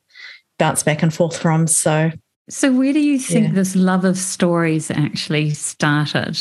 [0.58, 1.66] bounce back and forth from.
[1.66, 2.10] So,
[2.50, 3.54] so where do you think yeah.
[3.54, 6.38] this love of stories actually started?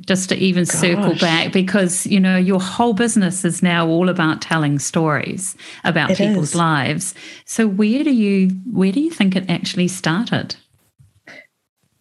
[0.00, 0.74] just to even Gosh.
[0.74, 6.10] circle back because you know your whole business is now all about telling stories about
[6.10, 6.54] it people's is.
[6.54, 7.14] lives
[7.46, 10.54] so where do you where do you think it actually started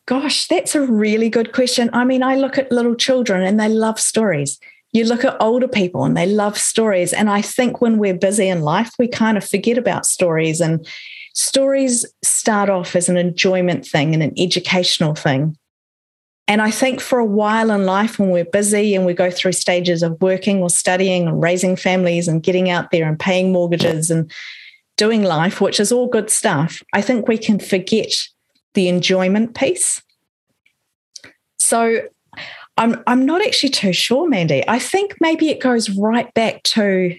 [0.07, 1.89] Gosh, that's a really good question.
[1.91, 4.57] I mean, I look at little children and they love stories.
[4.93, 7.11] You look at older people and they love stories.
[7.11, 10.61] And I think when we're busy in life, we kind of forget about stories.
[10.61, 10.87] And
[11.33, 15.57] stories start off as an enjoyment thing and an educational thing.
[16.47, 19.51] And I think for a while in life, when we're busy and we go through
[19.51, 24.09] stages of working or studying and raising families and getting out there and paying mortgages
[24.09, 24.31] and
[24.95, 28.13] doing life, which is all good stuff, I think we can forget
[28.77, 30.03] the enjoyment piece.
[31.57, 32.01] So
[32.77, 34.63] I'm I'm not actually too sure, Mandy.
[34.67, 37.17] I think maybe it goes right back to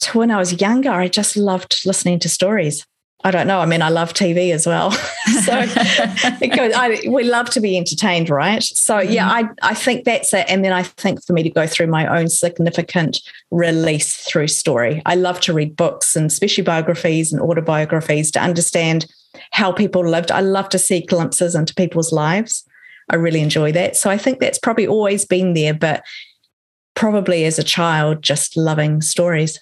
[0.00, 0.90] to when I was younger.
[0.90, 2.84] I just loved listening to stories.
[3.22, 3.60] I don't know.
[3.60, 4.90] I mean, I love TV as well.
[5.44, 5.64] so
[6.40, 8.62] because I, we love to be entertained, right?
[8.62, 9.52] So yeah, mm-hmm.
[9.62, 10.46] I, I think that's it.
[10.48, 15.02] And then I think for me to go through my own significant release through story.
[15.06, 19.06] I love to read books and especially biographies and autobiographies to understand
[19.50, 20.30] how people lived.
[20.30, 22.64] I love to see glimpses into people's lives.
[23.10, 23.96] I really enjoy that.
[23.96, 26.02] So I think that's probably always been there, but
[26.94, 29.60] probably as a child, just loving stories.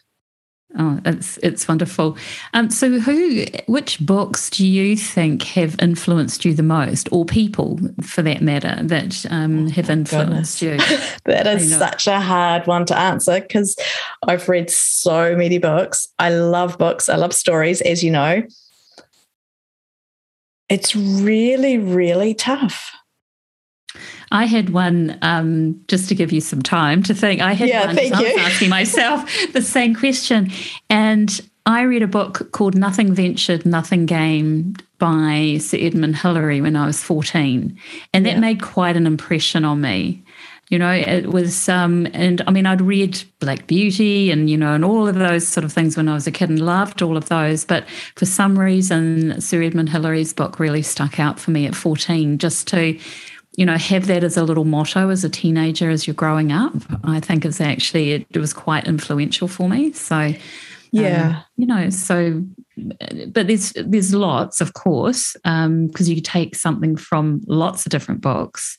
[0.76, 2.16] Oh, it's it's wonderful.
[2.52, 7.78] Um, so, who, which books do you think have influenced you the most, or people,
[8.02, 10.90] for that matter, that um, oh, have influenced Goodness.
[10.90, 10.98] you?
[11.26, 13.76] that is such a hard one to answer because
[14.26, 16.08] I've read so many books.
[16.18, 17.08] I love books.
[17.08, 18.42] I love stories, as you know.
[20.68, 22.92] It's really, really tough.
[24.30, 27.40] I had one um, just to give you some time to think.
[27.40, 30.50] I had yeah, one thank I was asking myself the same question,
[30.90, 36.76] and I read a book called "Nothing Ventured, Nothing Gained" by Sir Edmund Hillary when
[36.76, 37.78] I was 14.
[38.12, 38.40] And that yeah.
[38.40, 40.23] made quite an impression on me.
[40.68, 44.74] You know, it was, um, and I mean, I'd read Black Beauty and, you know,
[44.74, 47.16] and all of those sort of things when I was a kid and loved all
[47.16, 47.64] of those.
[47.64, 47.86] But
[48.16, 52.66] for some reason, Sir Edmund Hillary's book really stuck out for me at 14, just
[52.68, 52.98] to,
[53.56, 56.74] you know, have that as a little motto as a teenager as you're growing up,
[57.04, 59.92] I think is actually, it, it was quite influential for me.
[59.92, 60.34] So,
[60.92, 61.26] yeah.
[61.26, 62.44] Um, you know, so
[62.76, 68.20] but there's there's lots, of course, because um, you take something from lots of different
[68.20, 68.78] books.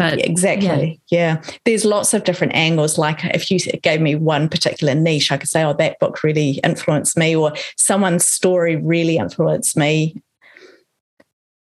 [0.00, 1.42] But exactly, yeah.
[1.44, 1.52] yeah.
[1.66, 2.96] There's lots of different angles.
[2.96, 6.52] Like if you gave me one particular niche, I could say, "Oh, that book really
[6.64, 10.14] influenced me," or someone's story really influenced me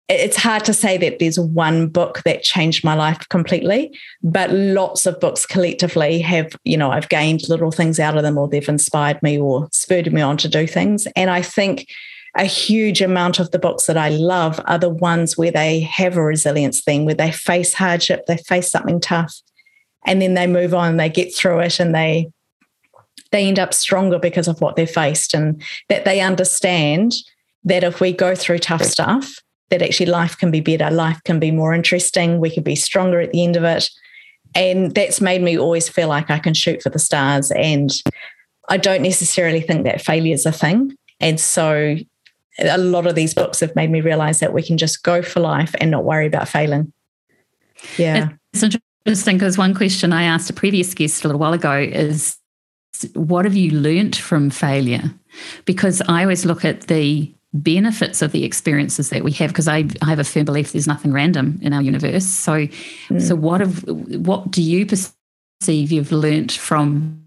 [0.09, 5.05] it's hard to say that there's one book that changed my life completely, but lots
[5.05, 8.67] of books collectively have, you know, I've gained little things out of them or they've
[8.67, 11.07] inspired me or spurred me on to do things.
[11.15, 11.87] And I think
[12.35, 16.15] a huge amount of the books that I love are the ones where they have
[16.15, 19.41] a resilience thing, where they face hardship, they face something tough,
[20.05, 22.29] and then they move on, they get through it, and they
[23.31, 27.13] they end up stronger because of what they faced, and that they understand
[27.63, 31.39] that if we go through tough stuff, that actually life can be better, life can
[31.39, 33.89] be more interesting, we can be stronger at the end of it.
[34.55, 37.51] And that's made me always feel like I can shoot for the stars.
[37.51, 37.91] And
[38.67, 40.95] I don't necessarily think that failure is a thing.
[41.19, 41.97] And so
[42.61, 45.39] a lot of these books have made me realize that we can just go for
[45.39, 46.91] life and not worry about failing.
[47.97, 48.29] Yeah.
[48.53, 52.37] It's interesting because one question I asked a previous guest a little while ago is
[53.13, 55.13] what have you learnt from failure?
[55.65, 59.85] Because I always look at the benefits of the experiences that we have because I,
[60.01, 63.19] I have a firm belief there's nothing random in our universe so mm.
[63.19, 67.25] so what have what do you perceive you've learnt from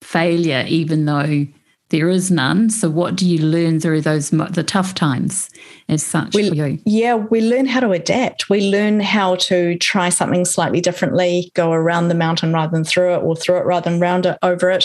[0.00, 1.46] failure even though
[1.92, 5.48] there is none so what do you learn through those the tough times
[5.88, 9.78] as such we, for you yeah we learn how to adapt we learn how to
[9.78, 13.64] try something slightly differently go around the mountain rather than through it or through it
[13.64, 14.84] rather than round it over it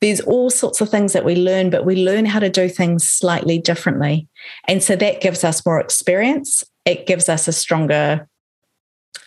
[0.00, 3.06] there's all sorts of things that we learn, but we learn how to do things
[3.06, 4.28] slightly differently.
[4.66, 6.64] And so that gives us more experience.
[6.86, 8.26] It gives us a stronger,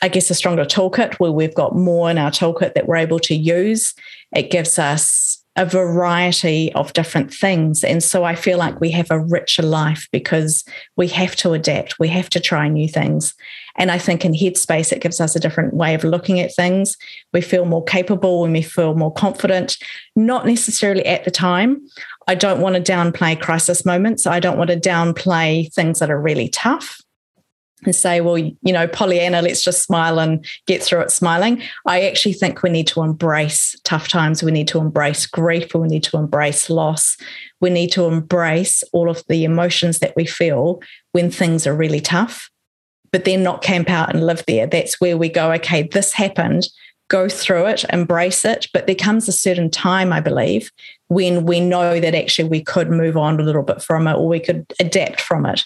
[0.02, 3.20] I guess, a stronger toolkit where we've got more in our toolkit that we're able
[3.20, 3.94] to use.
[4.36, 7.84] It gives us a variety of different things.
[7.84, 10.64] And so I feel like we have a richer life because
[10.96, 13.36] we have to adapt, we have to try new things.
[13.76, 16.98] And I think in Headspace, it gives us a different way of looking at things.
[17.34, 19.78] We feel more capable and we feel more confident,
[20.16, 21.82] not necessarily at the time.
[22.28, 24.26] I don't want to downplay crisis moments.
[24.26, 27.03] I don't want to downplay things that are really tough
[27.86, 31.62] and say, well, you know, Pollyanna, let's just smile and get through it smiling.
[31.86, 34.44] I actually think we need to embrace tough times.
[34.44, 35.74] We need to embrace grief.
[35.74, 37.18] We need to embrace loss.
[37.60, 40.82] We need to embrace all of the emotions that we feel
[41.12, 42.50] when things are really tough
[43.14, 44.66] but then not camp out and live there.
[44.68, 46.68] That's where we go, okay, this happened,
[47.10, 48.68] go through it, embrace it.
[48.74, 50.72] But there comes a certain time, I believe,
[51.10, 54.28] when we know that actually we could move on a little bit from it or
[54.28, 55.64] we could adapt from it.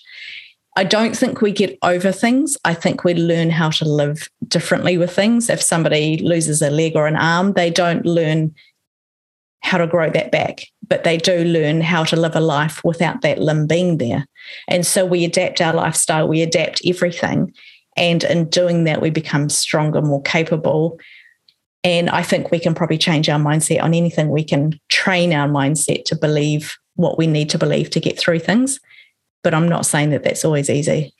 [0.78, 2.56] I don't think we get over things.
[2.64, 5.50] I think we learn how to live differently with things.
[5.50, 8.54] If somebody loses a leg or an arm, they don't learn
[9.64, 13.24] how to grow that back, but they do learn how to live a life without
[13.24, 14.28] that limb being there.
[14.68, 17.52] And so we adapt our lifestyle, we adapt everything.
[17.96, 21.00] And in doing that, we become stronger, more capable.
[21.84, 24.30] And I think we can probably change our mindset on anything.
[24.30, 28.40] We can train our mindset to believe what we need to believe to get through
[28.40, 28.80] things.
[29.48, 31.14] But I'm not saying that that's always easy.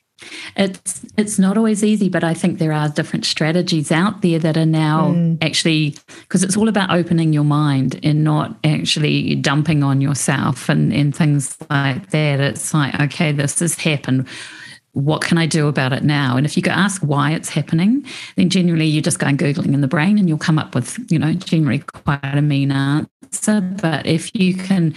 [0.54, 4.58] It's it's not always easy, but I think there are different strategies out there that
[4.58, 5.42] are now mm.
[5.42, 10.92] actually because it's all about opening your mind and not actually dumping on yourself and,
[10.92, 12.38] and things like that.
[12.38, 14.28] It's like, okay, this has happened.
[14.92, 16.36] What can I do about it now?
[16.36, 18.04] And if you go ask why it's happening,
[18.36, 21.18] then generally you just go Googling in the brain and you'll come up with, you
[21.18, 23.62] know, generally quite a mean answer.
[23.62, 24.94] But if you can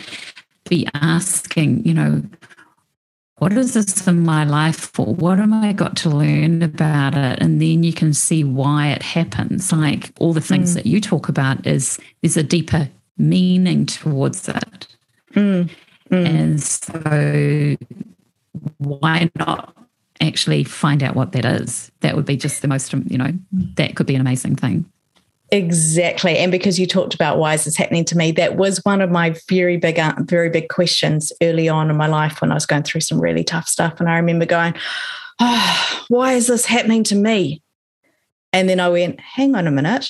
[0.68, 2.24] be asking, you know,
[3.42, 5.16] what is this in my life for?
[5.16, 7.40] What am I got to learn about it?
[7.42, 9.72] And then you can see why it happens.
[9.72, 10.74] Like all the things mm.
[10.76, 12.88] that you talk about is there's a deeper
[13.18, 14.96] meaning towards it.
[15.34, 15.72] Mm.
[16.12, 16.30] Mm.
[16.30, 17.78] And so
[18.78, 19.76] why not
[20.22, 21.92] actually find out what that is?
[22.02, 23.34] That would be just the most, you know,
[23.74, 24.86] that could be an amazing thing.
[25.54, 26.38] Exactly.
[26.38, 29.12] And because you talked about why is this happening to me, that was one of
[29.12, 32.66] my very big, uh, very big questions early on in my life when I was
[32.66, 34.00] going through some really tough stuff.
[34.00, 34.74] And I remember going,
[35.42, 37.62] oh, why is this happening to me?
[38.54, 40.10] And then I went, hang on a minute.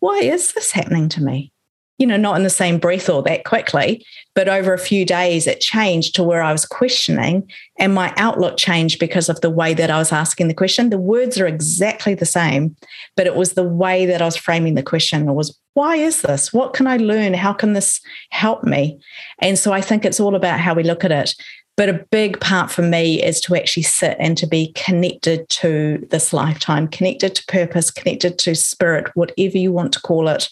[0.00, 1.50] Why is this happening to me?
[1.98, 5.46] You know, not in the same breath or that quickly, but over a few days
[5.46, 9.72] it changed to where I was questioning and my outlook changed because of the way
[9.74, 10.90] that I was asking the question.
[10.90, 12.76] The words are exactly the same,
[13.16, 15.28] but it was the way that I was framing the question.
[15.28, 16.52] It was, why is this?
[16.52, 17.32] What can I learn?
[17.32, 18.98] How can this help me?
[19.40, 21.34] And so I think it's all about how we look at it.
[21.76, 26.06] But a big part for me is to actually sit and to be connected to
[26.10, 30.48] this lifetime, connected to purpose, connected to spirit, whatever you want to call it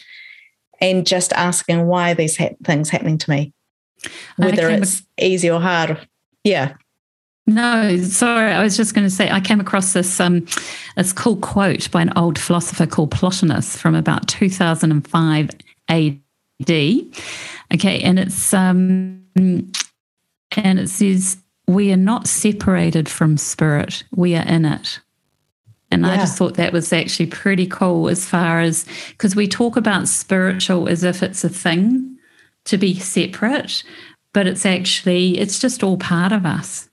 [0.85, 3.53] and just asking why are these ha- things happening to me,
[4.37, 6.07] whether it's easy or hard.
[6.45, 6.75] Yeah.
[7.47, 8.53] No, sorry.
[8.53, 10.47] I was just going to say I came across this um,
[10.97, 15.51] this cool quote by an old philosopher called Plotinus from about 2005
[15.89, 16.21] AD.
[16.69, 24.47] Okay, and it's um, and it says we are not separated from spirit; we are
[24.47, 25.01] in it.
[25.95, 26.11] And yeah.
[26.11, 30.09] I just thought that was actually pretty cool as far as because we talk about
[30.09, 32.19] spiritual as if it's a thing
[32.65, 33.85] to be separate,
[34.33, 36.91] but it's actually, it's just all part of us.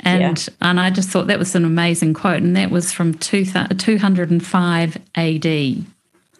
[0.00, 0.54] And yeah.
[0.62, 4.96] and I just thought that was an amazing quote, and that was from two, 205
[5.16, 5.84] AD.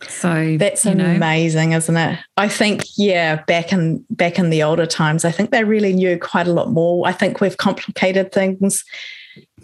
[0.09, 1.05] So that's you know.
[1.05, 2.19] amazing, isn't it?
[2.39, 6.19] I think, yeah, back in back in the older times, I think they really knew
[6.19, 7.07] quite a lot more.
[7.07, 8.83] I think we've complicated things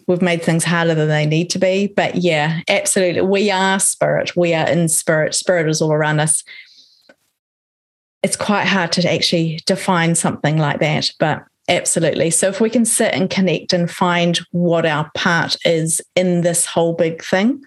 [0.07, 1.89] we've made things harder than they need to be.
[1.89, 3.23] But yeah, absolutely.
[3.23, 4.37] We are spirit.
[4.37, 5.35] We are in spirit.
[5.35, 6.45] Spirit is all around us.
[8.23, 12.31] It's quite hard to actually define something like that, but absolutely.
[12.31, 16.67] So if we can sit and connect and find what our part is in this
[16.67, 17.63] whole big thing,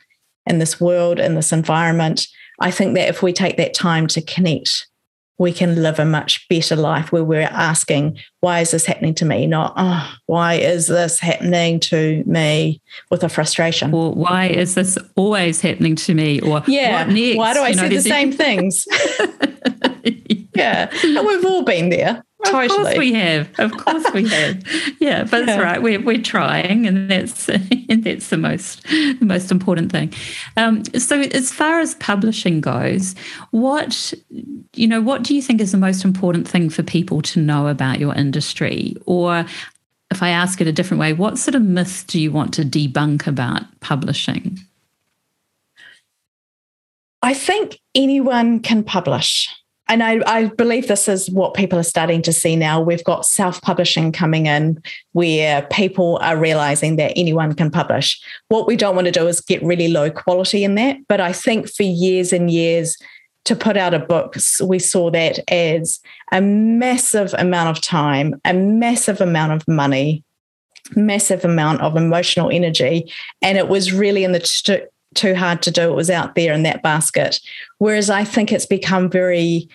[0.46, 2.28] in this world, in this environment,
[2.60, 4.89] I think that if we take that time to connect
[5.40, 9.26] we can live a much better life where we're asking, why is this happening to
[9.26, 9.48] me?
[9.48, 13.94] Not, oh, why is this happening to me with a frustration?
[13.94, 16.42] Or why is this always happening to me?
[16.42, 18.86] Or yeah, why do I you see know, the same things?
[20.56, 22.24] yeah, and we've all been there.
[22.46, 22.66] Totally.
[22.66, 23.60] Of course we have.
[23.60, 24.64] Of course we have.
[25.00, 25.60] Yeah, but yeah.
[25.60, 25.82] right.
[25.82, 30.14] We're we're trying, and that's and that's the most the most important thing.
[30.58, 33.16] Um, so, as far as publishing goes,
[33.52, 34.14] what
[34.74, 37.68] you know, what do you think is the most important thing for people to know
[37.68, 38.96] about your industry?
[39.06, 39.46] Or,
[40.12, 42.64] if I ask it a different way, what sort of myth do you want to
[42.64, 44.60] debunk about publishing?
[47.22, 49.50] I think anyone can publish
[49.90, 52.80] and I, I, believe this is what people are starting to see now.
[52.80, 54.82] We've got self publishing coming in
[55.14, 58.22] where people are realizing that anyone can publish.
[58.50, 60.98] What we don't want to do is get really low quality in that.
[61.08, 62.98] But I think for years and years,
[63.46, 66.00] to put out a book, we saw that as
[66.32, 70.24] a massive amount of time, a massive amount of money,
[70.96, 73.12] massive amount of emotional energy.
[73.42, 74.88] And it was really in the
[75.20, 75.92] too hard to do.
[75.92, 77.40] It was out there in that basket.
[77.78, 79.70] Whereas I think it's become very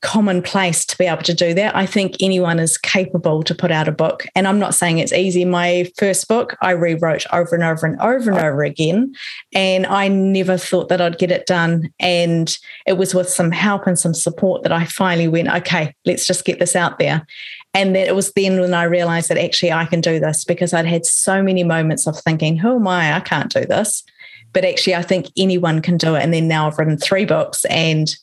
[0.00, 1.74] commonplace to be able to do that.
[1.74, 4.26] I think anyone is capable to put out a book.
[4.36, 5.44] And I'm not saying it's easy.
[5.44, 9.12] My first book, I rewrote over and over and over and over again.
[9.54, 11.92] And I never thought that I'd get it done.
[11.98, 12.56] And
[12.86, 16.44] it was with some help and some support that I finally went, okay, let's just
[16.44, 17.26] get this out there.
[17.74, 20.72] And that it was then when I realized that actually I can do this because
[20.72, 23.16] I'd had so many moments of thinking, oh who am I?
[23.16, 24.04] I can't do this
[24.52, 26.22] but actually i think anyone can do it.
[26.22, 28.14] And then now i've written three books and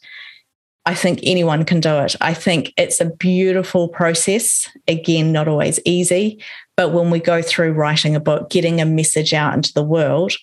[0.86, 2.16] i think anyone can do it.
[2.22, 4.70] I think it's a beautiful process.
[4.88, 6.42] Again not always easy
[6.78, 10.34] but when we go through writing a book getting a message out into the world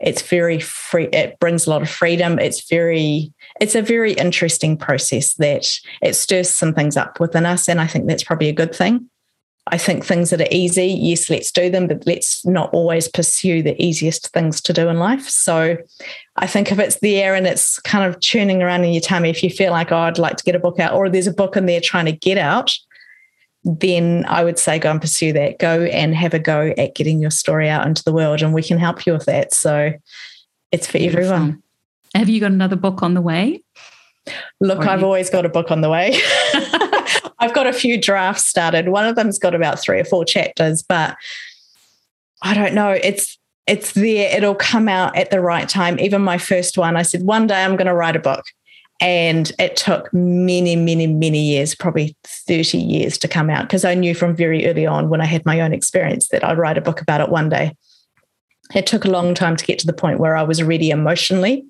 [0.00, 2.38] it's very free it brings a lot of freedom.
[2.38, 5.68] It's very it's a very interesting process that
[6.02, 7.68] it stirs some things up within us.
[7.68, 9.10] And i think that's probably a good thing
[9.70, 13.62] I think things that are easy, yes, let's do them, but let's not always pursue
[13.62, 15.28] the easiest things to do in life.
[15.28, 15.76] So
[16.36, 19.42] I think if it's there and it's kind of churning around in your tummy, if
[19.42, 21.56] you feel like, oh, I'd like to get a book out, or there's a book
[21.56, 22.72] in there trying to get out,
[23.64, 25.58] then I would say go and pursue that.
[25.58, 28.62] Go and have a go at getting your story out into the world, and we
[28.62, 29.52] can help you with that.
[29.52, 29.92] So
[30.72, 31.24] it's for Beautiful.
[31.24, 31.62] everyone.
[32.14, 33.62] Have you got another book on the way?
[34.60, 36.18] Look, I've you- always got a book on the way.
[37.40, 38.88] I've got a few drafts started.
[38.88, 41.16] One of them's got about three or four chapters, but
[42.42, 42.90] I don't know.
[42.90, 44.34] It's it's there.
[44.34, 46.00] It'll come out at the right time.
[46.00, 48.44] Even my first one, I said one day I'm going to write a book.
[49.00, 53.94] And it took many, many, many years, probably 30 years to come out because I
[53.94, 56.80] knew from very early on when I had my own experience that I'd write a
[56.80, 57.76] book about it one day.
[58.74, 61.64] It took a long time to get to the point where I was ready emotionally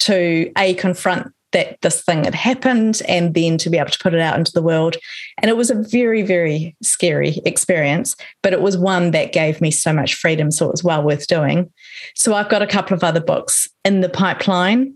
[0.00, 4.14] to A, confront that this thing had happened and then to be able to put
[4.14, 4.96] it out into the world.
[5.38, 9.70] And it was a very, very scary experience, but it was one that gave me
[9.70, 10.50] so much freedom.
[10.50, 11.70] So it was well worth doing.
[12.14, 14.94] So I've got a couple of other books in the pipeline.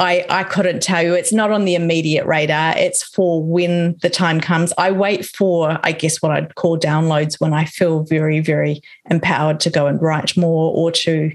[0.00, 1.14] I, I couldn't tell you.
[1.14, 2.78] It's not on the immediate radar.
[2.78, 4.72] It's for when the time comes.
[4.78, 9.58] I wait for, I guess, what I'd call downloads when I feel very, very empowered
[9.60, 11.32] to go and write more or to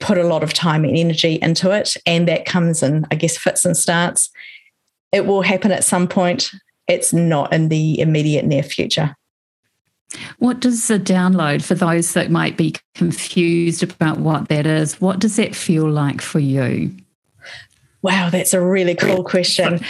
[0.00, 1.96] put a lot of time and energy into it.
[2.06, 4.30] And that comes in, I guess, fits and starts.
[5.12, 6.50] It will happen at some point.
[6.88, 9.14] It's not in the immediate near future.
[10.38, 15.20] What does a download, for those that might be confused about what that is, what
[15.20, 16.92] does that feel like for you?
[18.02, 19.84] Wow, that's a really cool question.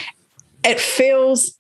[0.65, 1.57] It feels,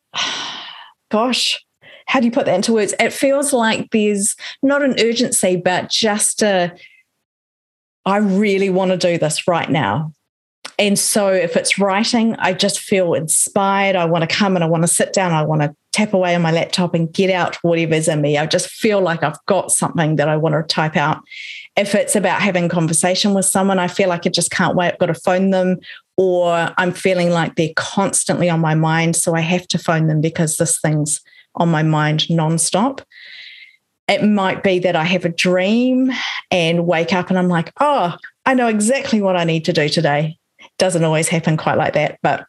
[1.10, 1.64] gosh,
[2.06, 2.92] how do you put that into words?
[2.98, 6.74] It feels like there's not an urgency, but just a,
[8.04, 10.12] I really want to do this right now.
[10.78, 13.96] And so if it's writing, I just feel inspired.
[13.96, 15.32] I want to come and I want to sit down.
[15.32, 18.38] I want to tap away on my laptop and get out whatever's in me.
[18.38, 21.22] I just feel like I've got something that I want to type out.
[21.76, 24.92] If it's about having conversation with someone, I feel like I just can't wait.
[24.92, 25.78] I've got to phone them
[26.16, 29.16] or I'm feeling like they're constantly on my mind.
[29.16, 31.20] So I have to phone them because this thing's
[31.56, 33.00] on my mind nonstop.
[34.10, 36.10] It might be that I have a dream
[36.50, 39.88] and wake up and I'm like, oh, I know exactly what I need to do
[39.88, 40.36] today.
[40.78, 42.44] Doesn't always happen quite like that, but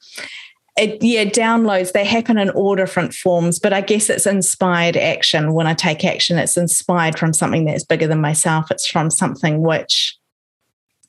[0.75, 5.53] it, yeah, downloads, they happen in all different forms, but I guess it's inspired action.
[5.53, 8.71] When I take action, it's inspired from something that's bigger than myself.
[8.71, 10.17] It's from something which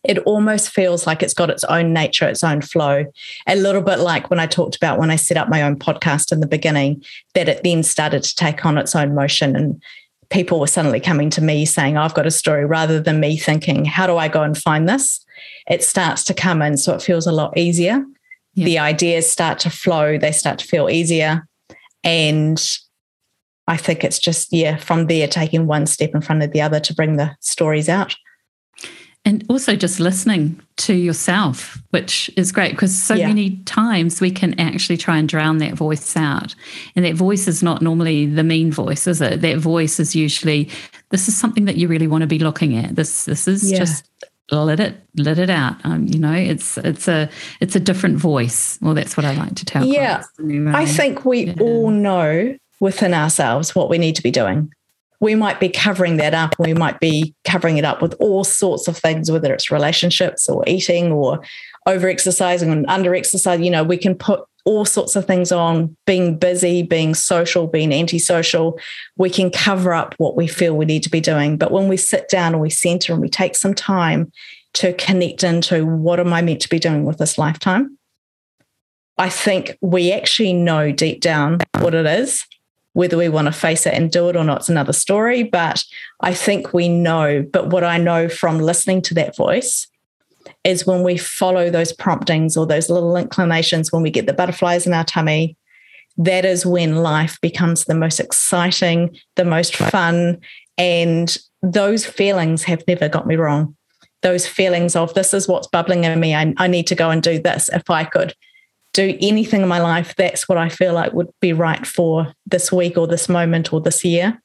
[0.04, 3.06] it almost feels like it's got its own nature, its own flow.
[3.46, 6.32] A little bit like when I talked about when I set up my own podcast
[6.32, 7.02] in the beginning,
[7.34, 9.80] that it then started to take on its own motion and
[10.32, 13.84] people were suddenly coming to me saying, I've got a story, rather than me thinking,
[13.84, 15.24] how do I go and find this?
[15.68, 16.76] It starts to come in.
[16.76, 18.02] So it feels a lot easier.
[18.54, 18.64] Yeah.
[18.64, 21.46] The ideas start to flow, they start to feel easier.
[22.02, 22.60] And
[23.68, 26.80] I think it's just, yeah, from there, taking one step in front of the other
[26.80, 28.16] to bring the stories out
[29.24, 33.28] and also just listening to yourself, which is great because so yeah.
[33.28, 36.54] many times we can actually try and drown that voice out.
[36.96, 39.40] And that voice is not normally the mean voice, is it?
[39.40, 40.68] That voice is usually
[41.10, 42.96] this is something that you really want to be looking at.
[42.96, 43.78] This this is yeah.
[43.78, 44.08] just
[44.50, 45.76] let it let it out.
[45.84, 48.76] Um, you know, it's it's a it's a different voice.
[48.82, 49.84] Well, that's what I like to tell.
[49.84, 50.72] Yeah, anyway.
[50.74, 51.54] I think we yeah.
[51.60, 54.72] all know within ourselves what we need to be doing
[55.22, 56.56] we might be covering that up.
[56.58, 60.64] We might be covering it up with all sorts of things, whether it's relationships or
[60.66, 61.40] eating or
[61.86, 63.64] over exercising and under exercising.
[63.64, 67.92] You know, we can put all sorts of things on being busy, being social, being
[67.92, 68.80] antisocial.
[69.16, 71.56] We can cover up what we feel we need to be doing.
[71.56, 74.32] But when we sit down and we center and we take some time
[74.74, 77.96] to connect into what am I meant to be doing with this lifetime,
[79.18, 82.44] I think we actually know deep down what it is.
[82.94, 85.42] Whether we want to face it and do it or not is another story.
[85.42, 85.82] But
[86.20, 87.46] I think we know.
[87.50, 89.86] But what I know from listening to that voice
[90.64, 94.86] is when we follow those promptings or those little inclinations, when we get the butterflies
[94.86, 95.56] in our tummy,
[96.18, 100.38] that is when life becomes the most exciting, the most fun.
[100.78, 103.76] And those feelings have never got me wrong.
[104.20, 106.34] Those feelings of this is what's bubbling in me.
[106.34, 108.34] I, I need to go and do this if I could
[108.92, 112.70] do anything in my life, that's what I feel like would be right for this
[112.70, 114.40] week or this moment or this year.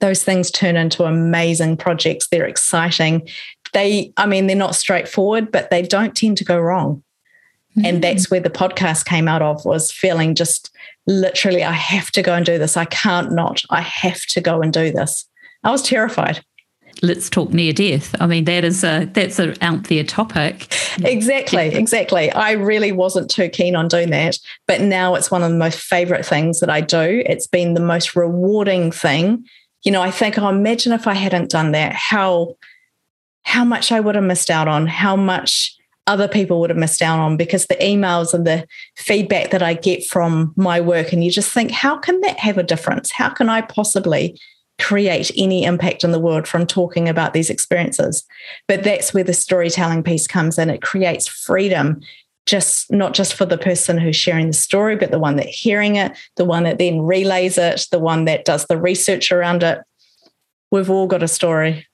[0.00, 2.28] Those things turn into amazing projects.
[2.28, 3.28] They're exciting.
[3.72, 7.02] They, I mean, they're not straightforward, but they don't tend to go wrong.
[7.76, 7.86] Mm-hmm.
[7.86, 10.70] And that's where the podcast came out of was feeling just
[11.06, 12.76] literally, I have to go and do this.
[12.76, 13.62] I can't not.
[13.70, 15.26] I have to go and do this.
[15.64, 16.44] I was terrified
[17.02, 18.14] let's talk near death.
[18.20, 20.72] I mean, that is a that's an out there topic.
[21.02, 22.30] Exactly, exactly.
[22.32, 25.80] I really wasn't too keen on doing that, but now it's one of the most
[25.80, 27.22] favorite things that I do.
[27.26, 29.44] It's been the most rewarding thing.
[29.82, 32.56] You know, I think, oh, imagine if I hadn't done that, how
[33.44, 35.74] how much I would have missed out on, how much
[36.06, 39.74] other people would have missed out on because the emails and the feedback that I
[39.74, 43.10] get from my work, and you just think, how can that have a difference?
[43.10, 44.38] How can I possibly
[44.80, 48.24] create any impact in the world from talking about these experiences.
[48.66, 50.70] But that's where the storytelling piece comes in.
[50.70, 52.00] It creates freedom,
[52.46, 55.96] just not just for the person who's sharing the story, but the one that hearing
[55.96, 59.80] it, the one that then relays it, the one that does the research around it.
[60.70, 61.86] We've all got a story.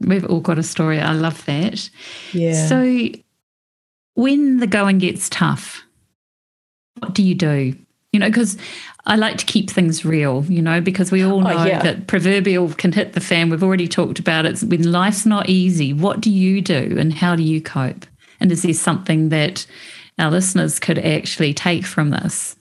[0.00, 1.00] We've all got a story.
[1.00, 1.88] I love that.
[2.32, 2.66] Yeah.
[2.66, 3.08] So
[4.14, 5.84] when the going gets tough,
[6.98, 7.76] what do you do?
[8.12, 8.58] You know, because
[9.06, 11.82] I like to keep things real, you know, because we all oh, know oh, yeah.
[11.82, 13.50] that proverbial can hit the fan.
[13.50, 14.60] We've already talked about it.
[14.62, 18.04] When life's not easy, what do you do and how do you cope?
[18.40, 19.64] And is there something that
[20.18, 22.56] our listeners could actually take from this?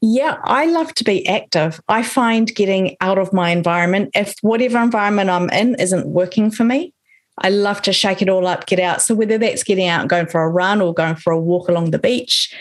[0.00, 1.78] Yeah, I love to be active.
[1.86, 6.64] I find getting out of my environment, if whatever environment I'm in isn't working for
[6.64, 6.94] me,
[7.36, 9.02] I love to shake it all up, get out.
[9.02, 11.68] So whether that's getting out and going for a run or going for a walk
[11.68, 12.54] along the beach,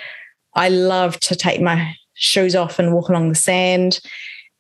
[0.53, 3.99] I love to take my shoes off and walk along the sand.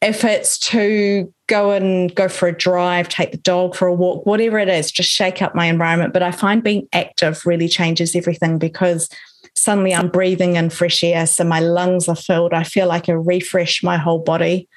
[0.01, 4.25] If it's to go and go for a drive, take the dog for a walk,
[4.25, 6.13] whatever it is, just shake up my environment.
[6.13, 9.09] But I find being active really changes everything because
[9.55, 11.27] suddenly I'm breathing in fresh air.
[11.27, 12.53] So my lungs are filled.
[12.53, 14.69] I feel like I refresh my whole body.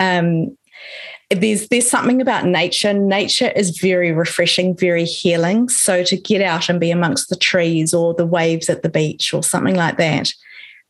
[0.00, 0.56] Um,
[1.30, 2.92] there's there's something about nature.
[2.92, 5.68] Nature is very refreshing, very healing.
[5.68, 9.32] So to get out and be amongst the trees or the waves at the beach
[9.32, 10.32] or something like that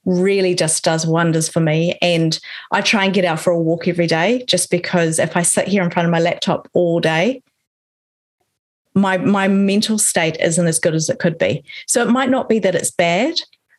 [0.04, 1.98] really just does wonders for me.
[2.00, 2.38] And
[2.72, 5.68] I try and get out for a walk every day just because if I sit
[5.68, 7.42] here in front of my laptop all day,
[8.94, 11.64] my my mental state isn't as good as it could be.
[11.86, 13.34] So it might not be that it's bad,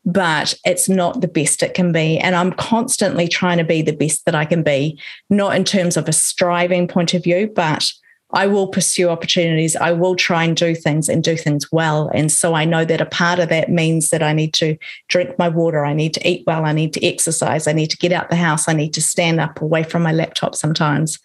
[0.05, 2.17] but it's not the best it can be.
[2.17, 4.99] And I'm constantly trying to be the best that I can be,
[5.29, 7.91] not in terms of a striving point of view, but
[8.33, 9.75] I will pursue opportunities.
[9.75, 12.09] I will try and do things and do things well.
[12.13, 14.77] And so I know that a part of that means that I need to
[15.07, 15.85] drink my water.
[15.85, 16.65] I need to eat well.
[16.65, 17.67] I need to exercise.
[17.67, 18.67] I need to get out the house.
[18.67, 21.19] I need to stand up away from my laptop sometimes.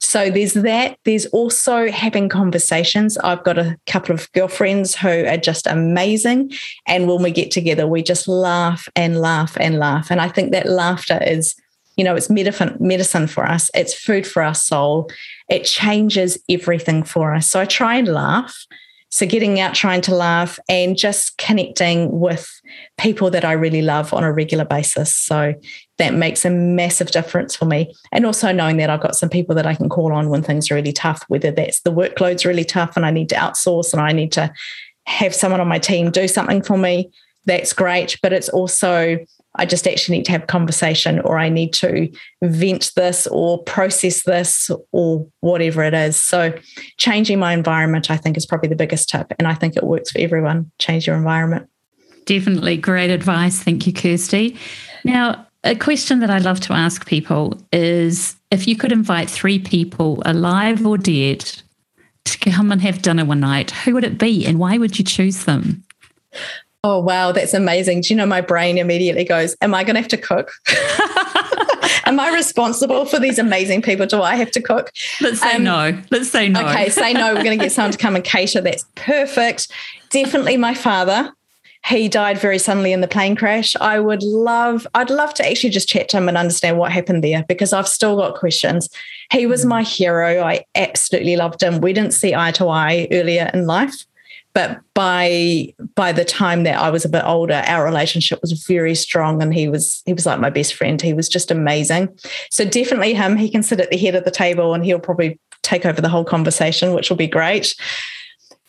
[0.00, 0.98] So there's that.
[1.04, 3.16] There's also having conversations.
[3.18, 6.52] I've got a couple of girlfriends who are just amazing.
[6.86, 10.10] And when we get together, we just laugh and laugh and laugh.
[10.10, 11.54] And I think that laughter is
[11.96, 13.70] you know, it's medicine, medicine for us.
[13.74, 15.10] It's food for our soul.
[15.48, 17.48] It changes everything for us.
[17.48, 18.66] So I try and laugh.
[19.10, 22.50] So getting out, trying to laugh, and just connecting with
[22.98, 25.14] people that I really love on a regular basis.
[25.14, 25.54] So
[25.98, 27.94] that makes a massive difference for me.
[28.10, 30.68] And also knowing that I've got some people that I can call on when things
[30.68, 34.02] are really tough, whether that's the workload's really tough and I need to outsource and
[34.02, 34.52] I need to
[35.06, 37.12] have someone on my team do something for me.
[37.46, 38.18] That's great.
[38.20, 39.18] But it's also
[39.56, 42.10] I just actually need to have a conversation or I need to
[42.42, 46.16] vent this or process this or whatever it is.
[46.16, 46.52] So,
[46.98, 49.32] changing my environment, I think, is probably the biggest tip.
[49.38, 50.70] And I think it works for everyone.
[50.78, 51.68] Change your environment.
[52.24, 53.62] Definitely great advice.
[53.62, 54.56] Thank you, Kirsty.
[55.04, 59.58] Now, a question that I love to ask people is if you could invite three
[59.58, 61.62] people, alive or dead,
[62.24, 65.04] to come and have dinner one night, who would it be and why would you
[65.04, 65.84] choose them?
[66.84, 68.02] Oh, wow, that's amazing.
[68.02, 70.52] Do you know, my brain immediately goes, Am I going to have to cook?
[72.06, 74.04] Am I responsible for these amazing people?
[74.04, 74.92] Do I have to cook?
[75.22, 75.98] Let's say um, no.
[76.10, 76.60] Let's say no.
[76.60, 77.32] Okay, say no.
[77.32, 78.60] We're going to get someone to come and cater.
[78.60, 79.72] That's perfect.
[80.10, 81.32] Definitely my father.
[81.86, 83.74] He died very suddenly in the plane crash.
[83.80, 87.24] I would love, I'd love to actually just chat to him and understand what happened
[87.24, 88.90] there because I've still got questions.
[89.32, 90.42] He was my hero.
[90.42, 91.80] I absolutely loved him.
[91.80, 94.04] We didn't see eye to eye earlier in life
[94.54, 98.94] but by by the time that I was a bit older, our relationship was very
[98.94, 101.02] strong, and he was he was like my best friend.
[101.02, 102.16] He was just amazing.
[102.50, 103.36] So definitely him.
[103.36, 106.08] He can sit at the head of the table, and he'll probably take over the
[106.08, 107.74] whole conversation, which will be great.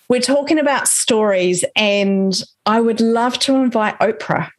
[0.09, 2.33] We're talking about stories, and
[2.65, 4.49] I would love to invite Oprah.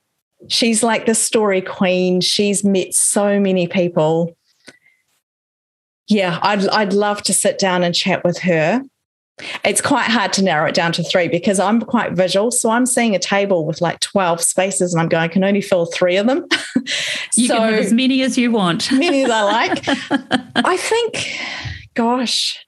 [0.48, 2.20] She's like the story queen.
[2.20, 4.36] She's met so many people.
[6.06, 8.84] Yeah, I'd I'd love to sit down and chat with her
[9.64, 12.50] it's quite hard to narrow it down to three because I'm quite visual.
[12.50, 15.60] So I'm seeing a table with like 12 spaces and I'm going, I can only
[15.60, 16.46] fill three of them.
[17.34, 18.90] you so, can have as many as you want.
[18.90, 19.84] As many as I like.
[20.56, 21.38] I think,
[21.94, 22.66] gosh,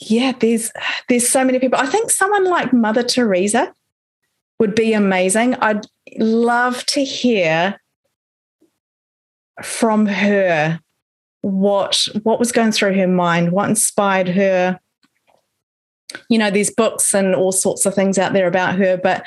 [0.00, 0.72] yeah, there's
[1.08, 1.78] there's so many people.
[1.78, 3.72] I think someone like Mother Teresa
[4.58, 5.54] would be amazing.
[5.54, 5.86] I'd
[6.18, 7.80] love to hear
[9.62, 10.80] from her
[11.40, 14.80] what what was going through her mind, what inspired her
[16.28, 19.24] you know, there's books and all sorts of things out there about her, but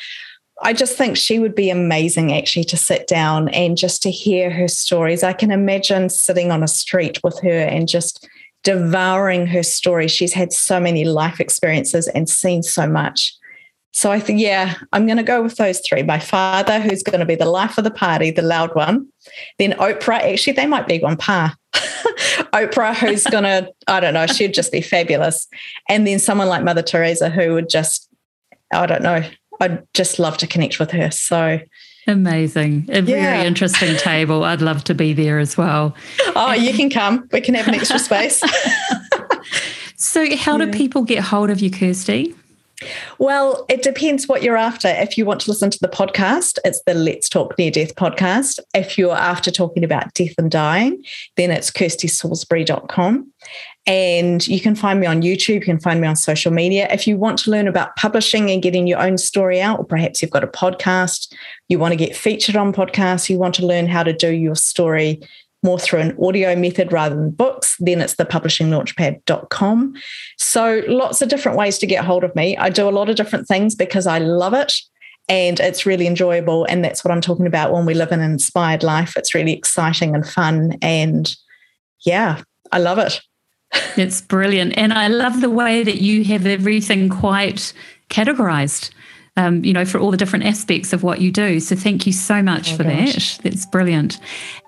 [0.61, 4.49] I just think she would be amazing actually to sit down and just to hear
[4.49, 5.23] her stories.
[5.23, 8.27] I can imagine sitting on a street with her and just
[8.63, 10.07] devouring her story.
[10.07, 13.33] She's had so many life experiences and seen so much.
[13.91, 16.03] So I think, yeah, I'm going to go with those three.
[16.03, 19.07] My father, who's going to be the life of the party, the loud one.
[19.57, 21.55] Then Oprah, actually, they might be one par.
[22.53, 25.47] Oprah, who's going to, I don't know, she'd just be fabulous.
[25.87, 28.09] And then someone like Mother Teresa, who would just,
[28.71, 29.23] I don't know,
[29.59, 31.11] I'd just love to connect with her.
[31.11, 31.59] So
[32.07, 32.85] amazing.
[32.89, 33.35] A yeah.
[33.35, 34.43] very interesting table.
[34.43, 35.95] I'd love to be there as well.
[36.35, 37.27] Oh, you can come.
[37.31, 38.41] We can have an extra space.
[39.95, 40.65] so, how yeah.
[40.65, 42.35] do people get hold of you, Kirsty?
[43.17, 44.87] Well, it depends what you're after.
[44.87, 48.59] If you want to listen to the podcast, it's the Let's Talk Near Death podcast.
[48.73, 51.03] If you're after talking about death and dying,
[51.35, 53.31] then it's kirstysalisbury.com.
[53.85, 56.87] And you can find me on YouTube, you can find me on social media.
[56.91, 60.21] If you want to learn about publishing and getting your own story out, or perhaps
[60.21, 61.33] you've got a podcast,
[61.67, 64.55] you want to get featured on podcasts, you want to learn how to do your
[64.55, 65.21] story
[65.63, 69.93] more through an audio method rather than books, then it's the publishinglaunchpad.com.
[70.37, 72.55] So lots of different ways to get hold of me.
[72.57, 74.73] I do a lot of different things because I love it
[75.27, 76.65] and it's really enjoyable.
[76.65, 79.15] And that's what I'm talking about when we live an inspired life.
[79.15, 80.77] It's really exciting and fun.
[80.81, 81.33] And
[82.05, 82.41] yeah,
[82.71, 83.21] I love it.
[83.97, 84.75] It's brilliant.
[84.77, 87.71] And I love the way that you have everything quite
[88.09, 88.89] categorized
[89.39, 91.59] um, you know, for all the different aspects of what you do.
[91.61, 93.37] So thank you so much oh, for gosh.
[93.37, 93.43] that.
[93.43, 94.19] That's brilliant.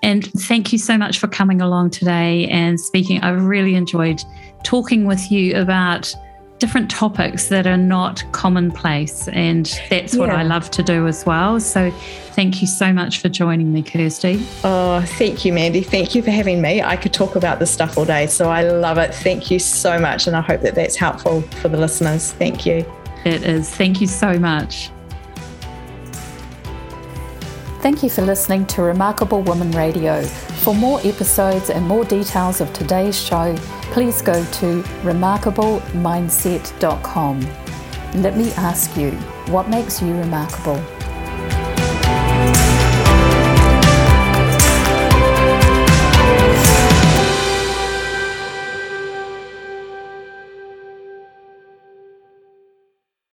[0.02, 3.20] And thank you so much for coming along today and speaking.
[3.20, 4.22] I really enjoyed
[4.64, 6.14] talking with you about
[6.58, 9.28] different topics that are not commonplace.
[9.28, 10.20] And that's yeah.
[10.20, 11.60] what I love to do as well.
[11.60, 11.90] So
[12.30, 14.46] thank you so much for joining me, Kirsty.
[14.64, 15.82] Oh, thank you, Mandy.
[15.82, 16.80] Thank you for having me.
[16.80, 18.26] I could talk about this stuff all day.
[18.26, 19.12] So I love it.
[19.12, 20.26] Thank you so much.
[20.26, 22.32] And I hope that that's helpful for the listeners.
[22.32, 22.86] Thank you.
[23.24, 23.70] It is.
[23.70, 24.90] Thank you so much.
[27.80, 30.22] Thank you for listening to Remarkable Woman Radio.
[30.22, 33.56] For more episodes and more details of today's show,
[33.90, 37.40] please go to remarkablemindset.com.
[38.22, 39.10] Let me ask you,
[39.50, 40.80] what makes you remarkable?